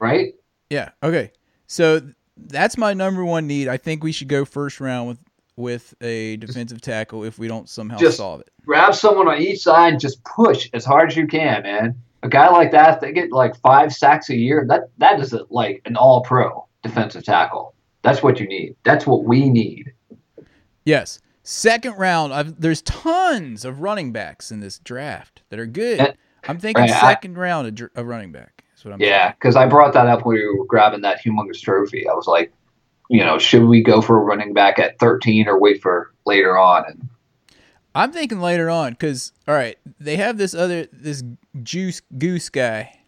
[0.00, 0.34] Right.
[0.70, 0.90] Yeah.
[1.02, 1.30] Okay.
[1.68, 2.00] So
[2.36, 3.68] that's my number one need.
[3.68, 5.18] I think we should go first round with
[5.58, 8.50] with a defensive tackle if we don't somehow Just- solve it.
[8.66, 11.94] grab someone on each side and just push as hard as you can, man.
[12.22, 14.66] A guy like that, they get like five sacks a year.
[14.68, 17.74] That that is a, like an all pro defensive tackle.
[18.02, 18.76] That's what you need.
[18.84, 19.92] That's what we need.
[20.84, 21.20] Yes.
[21.42, 26.00] Second round, I've, there's tons of running backs in this draft that are good.
[26.00, 26.12] Uh,
[26.48, 28.64] I'm thinking right, I- second round a, a running back.
[28.70, 31.60] That's what I'm Yeah, because I brought that up when we were grabbing that humongous
[31.60, 32.08] trophy.
[32.08, 32.52] I was like,
[33.08, 36.58] you know, should we go for a running back at 13 or wait for later
[36.58, 36.84] on?
[36.88, 37.08] And
[37.94, 41.22] I'm thinking later on because all right, they have this other this
[41.62, 43.00] Juice Goose guy,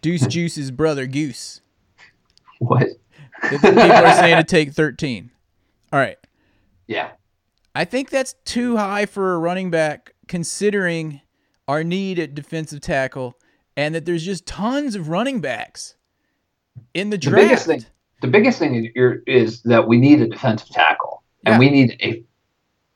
[0.00, 1.60] Deuce Juice's brother Goose.
[2.58, 2.86] what?
[3.50, 5.30] People are saying to take 13.
[5.92, 6.16] All right,
[6.86, 7.10] Yeah,
[7.74, 11.20] I think that's too high for a running back considering
[11.68, 13.38] our need at defensive tackle
[13.76, 15.94] and that there's just tons of running backs
[16.94, 17.36] in the the draft.
[17.48, 17.84] biggest thing.
[18.20, 18.90] The biggest thing
[19.26, 21.58] is, that we need a defensive tackle, and Yeah.
[21.58, 22.22] we need a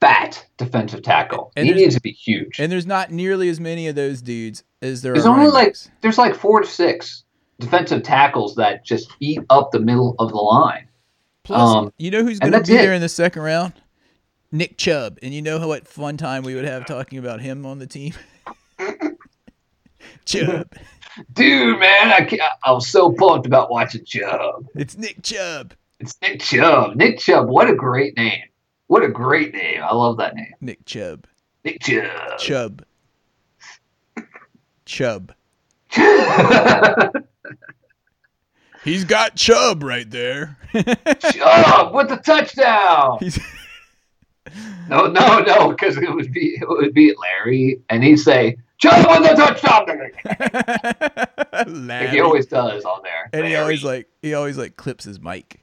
[0.00, 1.50] fat defensive tackle.
[1.56, 2.60] And he needs to be huge.
[2.60, 5.90] And there's not nearly as many of those dudes as there There's only like backs.
[6.02, 7.24] there's like four to six
[7.58, 10.86] defensive tackles that just eat up the middle of the line.
[11.42, 12.76] Plus, um, you know who's going to be it.
[12.76, 13.72] there in the second round?
[14.52, 15.18] Nick Chubb.
[15.22, 18.14] And you know what fun time we would have talking about him on the team?
[20.24, 20.72] Chubb.
[21.32, 22.28] Dude, man, I,
[22.62, 24.66] I was so pumped about watching Chubb.
[24.74, 25.74] It's Nick Chubb.
[25.98, 26.96] It's Nick Chubb.
[26.96, 28.42] Nick Chubb, what a great name.
[28.88, 29.82] What a great name.
[29.82, 30.52] I love that name.
[30.60, 31.26] Nick Chubb.
[31.64, 32.38] Nick Chubb.
[32.38, 32.84] Chubb.
[34.84, 35.32] Chubb.
[38.84, 40.56] He's got Chubb right there.
[40.74, 43.18] Chubb with the touchdown.
[43.20, 43.38] He's
[44.88, 49.08] No, no, no, because it would be it would be Larry, and he'd say "Just
[49.08, 49.86] with the touchdown.
[51.52, 52.08] Like Larry.
[52.10, 53.28] he always does on there.
[53.32, 55.60] and he always like he always like clips his mic.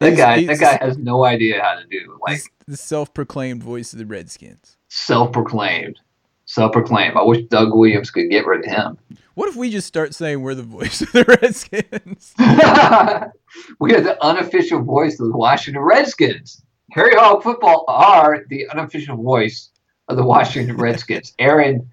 [0.00, 0.38] that he's- guy.
[0.38, 4.06] he's- that guy has no idea how to do like the self-proclaimed voice of the
[4.06, 4.76] Redskins.
[4.88, 6.00] self-proclaimed,
[6.46, 7.16] self-proclaimed.
[7.16, 8.98] I wish Doug Williams could get rid of him.
[9.34, 12.34] What if we just start saying we're the voice of the Redskins?
[13.80, 16.62] we are the unofficial voice of the Washington Redskins.
[16.92, 19.70] Harry Hog Football are the unofficial voice
[20.08, 21.34] of the Washington Redskins.
[21.38, 21.90] Aaron,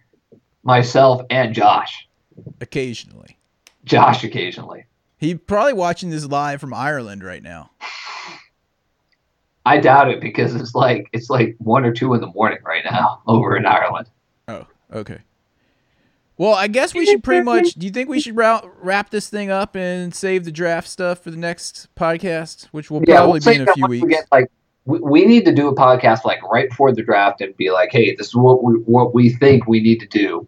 [0.64, 2.08] myself, and Josh.
[2.60, 3.38] Occasionally.
[3.86, 4.86] Josh occasionally.
[5.18, 7.72] He probably watching this live from Ireland right now.
[9.66, 12.84] I doubt it because it's like it's like one or two in the morning right
[12.90, 14.10] now over in Ireland.
[14.48, 15.20] Oh, okay.
[16.38, 17.74] Well, I guess we should pretty much.
[17.74, 21.20] Do you think we should wrap, wrap this thing up and save the draft stuff
[21.20, 24.02] for the next podcast, which will Yeah, probably we'll be in a few once we
[24.02, 24.20] weeks?
[24.22, 24.50] get, like
[24.90, 27.90] we, we need to do a podcast like right before the draft and be like,
[27.92, 30.48] hey, this is what we what we think we need to do.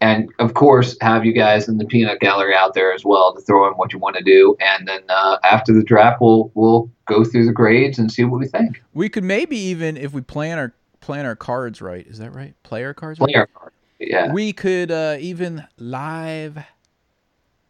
[0.00, 3.40] And of course, have you guys in the peanut gallery out there as well to
[3.40, 4.54] throw in what you want to do.
[4.60, 8.40] And then uh, after the draft, we'll we'll go through the grades and see what
[8.40, 8.82] we think.
[8.92, 12.54] We could maybe even, if we plan our plan our cards right, is that right?
[12.64, 13.28] Play our cards right.
[13.28, 13.72] Player card.
[13.98, 14.32] Yeah.
[14.32, 16.58] We could uh, even live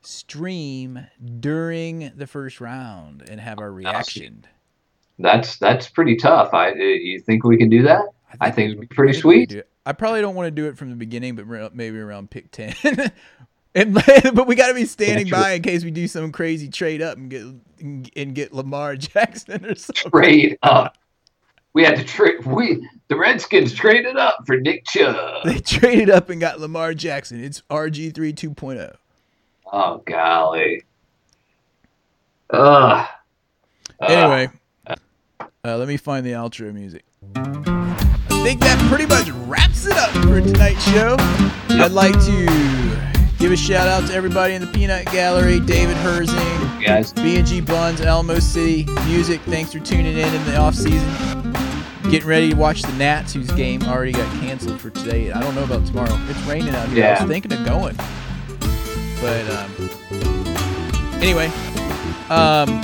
[0.00, 1.06] stream
[1.40, 4.46] during the first round and have our reaction.
[5.18, 6.52] That's that's pretty tough.
[6.52, 8.02] I you think we can do that?
[8.40, 9.48] I think it'd be pretty I sweet.
[9.48, 9.68] could do it.
[9.86, 12.74] I probably don't want to do it from the beginning, but maybe around pick ten.
[13.74, 13.94] and
[14.34, 17.16] but we got to be standing by in case we do some crazy trade up
[17.16, 17.42] and get
[18.16, 20.10] and get Lamar Jackson or something.
[20.10, 20.98] Trade up.
[21.72, 22.44] We had to trade.
[22.44, 25.44] We the Redskins traded up for Nick Chubb.
[25.44, 27.42] They traded up and got Lamar Jackson.
[27.44, 28.96] It's RG three 2.0.
[29.72, 30.82] Oh golly.
[32.50, 33.06] Ugh.
[34.00, 34.10] Ugh.
[34.10, 34.56] Anyway, uh,
[35.64, 37.04] let me find the outro music.
[37.34, 41.16] I think that pretty much wraps it up for tonight's show.
[41.70, 43.06] I'd like to
[43.38, 47.12] give a shout out to everybody in the Peanut Gallery, David Herzing, guys.
[47.12, 49.40] B&G Buns, Alamo City Music.
[49.42, 51.52] Thanks for tuning in in the off season.
[52.10, 55.32] Getting ready to watch the Nats, whose game already got canceled for today.
[55.32, 56.16] I don't know about tomorrow.
[56.28, 57.04] It's raining out here.
[57.06, 57.96] I was thinking of going,
[59.20, 59.90] but um,
[61.20, 61.48] anyway,
[62.30, 62.80] um,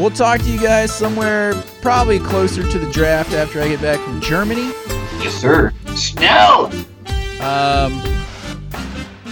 [0.00, 4.00] we'll talk to you guys somewhere probably closer to the draft after I get back
[4.00, 4.72] from Germany.
[5.22, 5.72] Yes, sir.
[5.94, 6.66] Snell.
[7.40, 8.02] Um,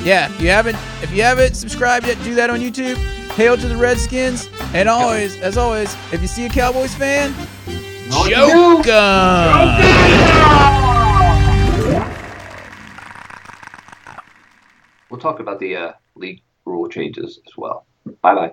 [0.02, 2.96] yeah, if you haven't if you haven't subscribed yet, do that on YouTube.
[3.32, 7.32] Hail to the Redskins, and always, as always, if you see a Cowboys fan,
[8.10, 8.84] what joke
[15.08, 17.86] we'll talk about the uh, league rule changes as well.
[18.22, 18.52] Bye bye.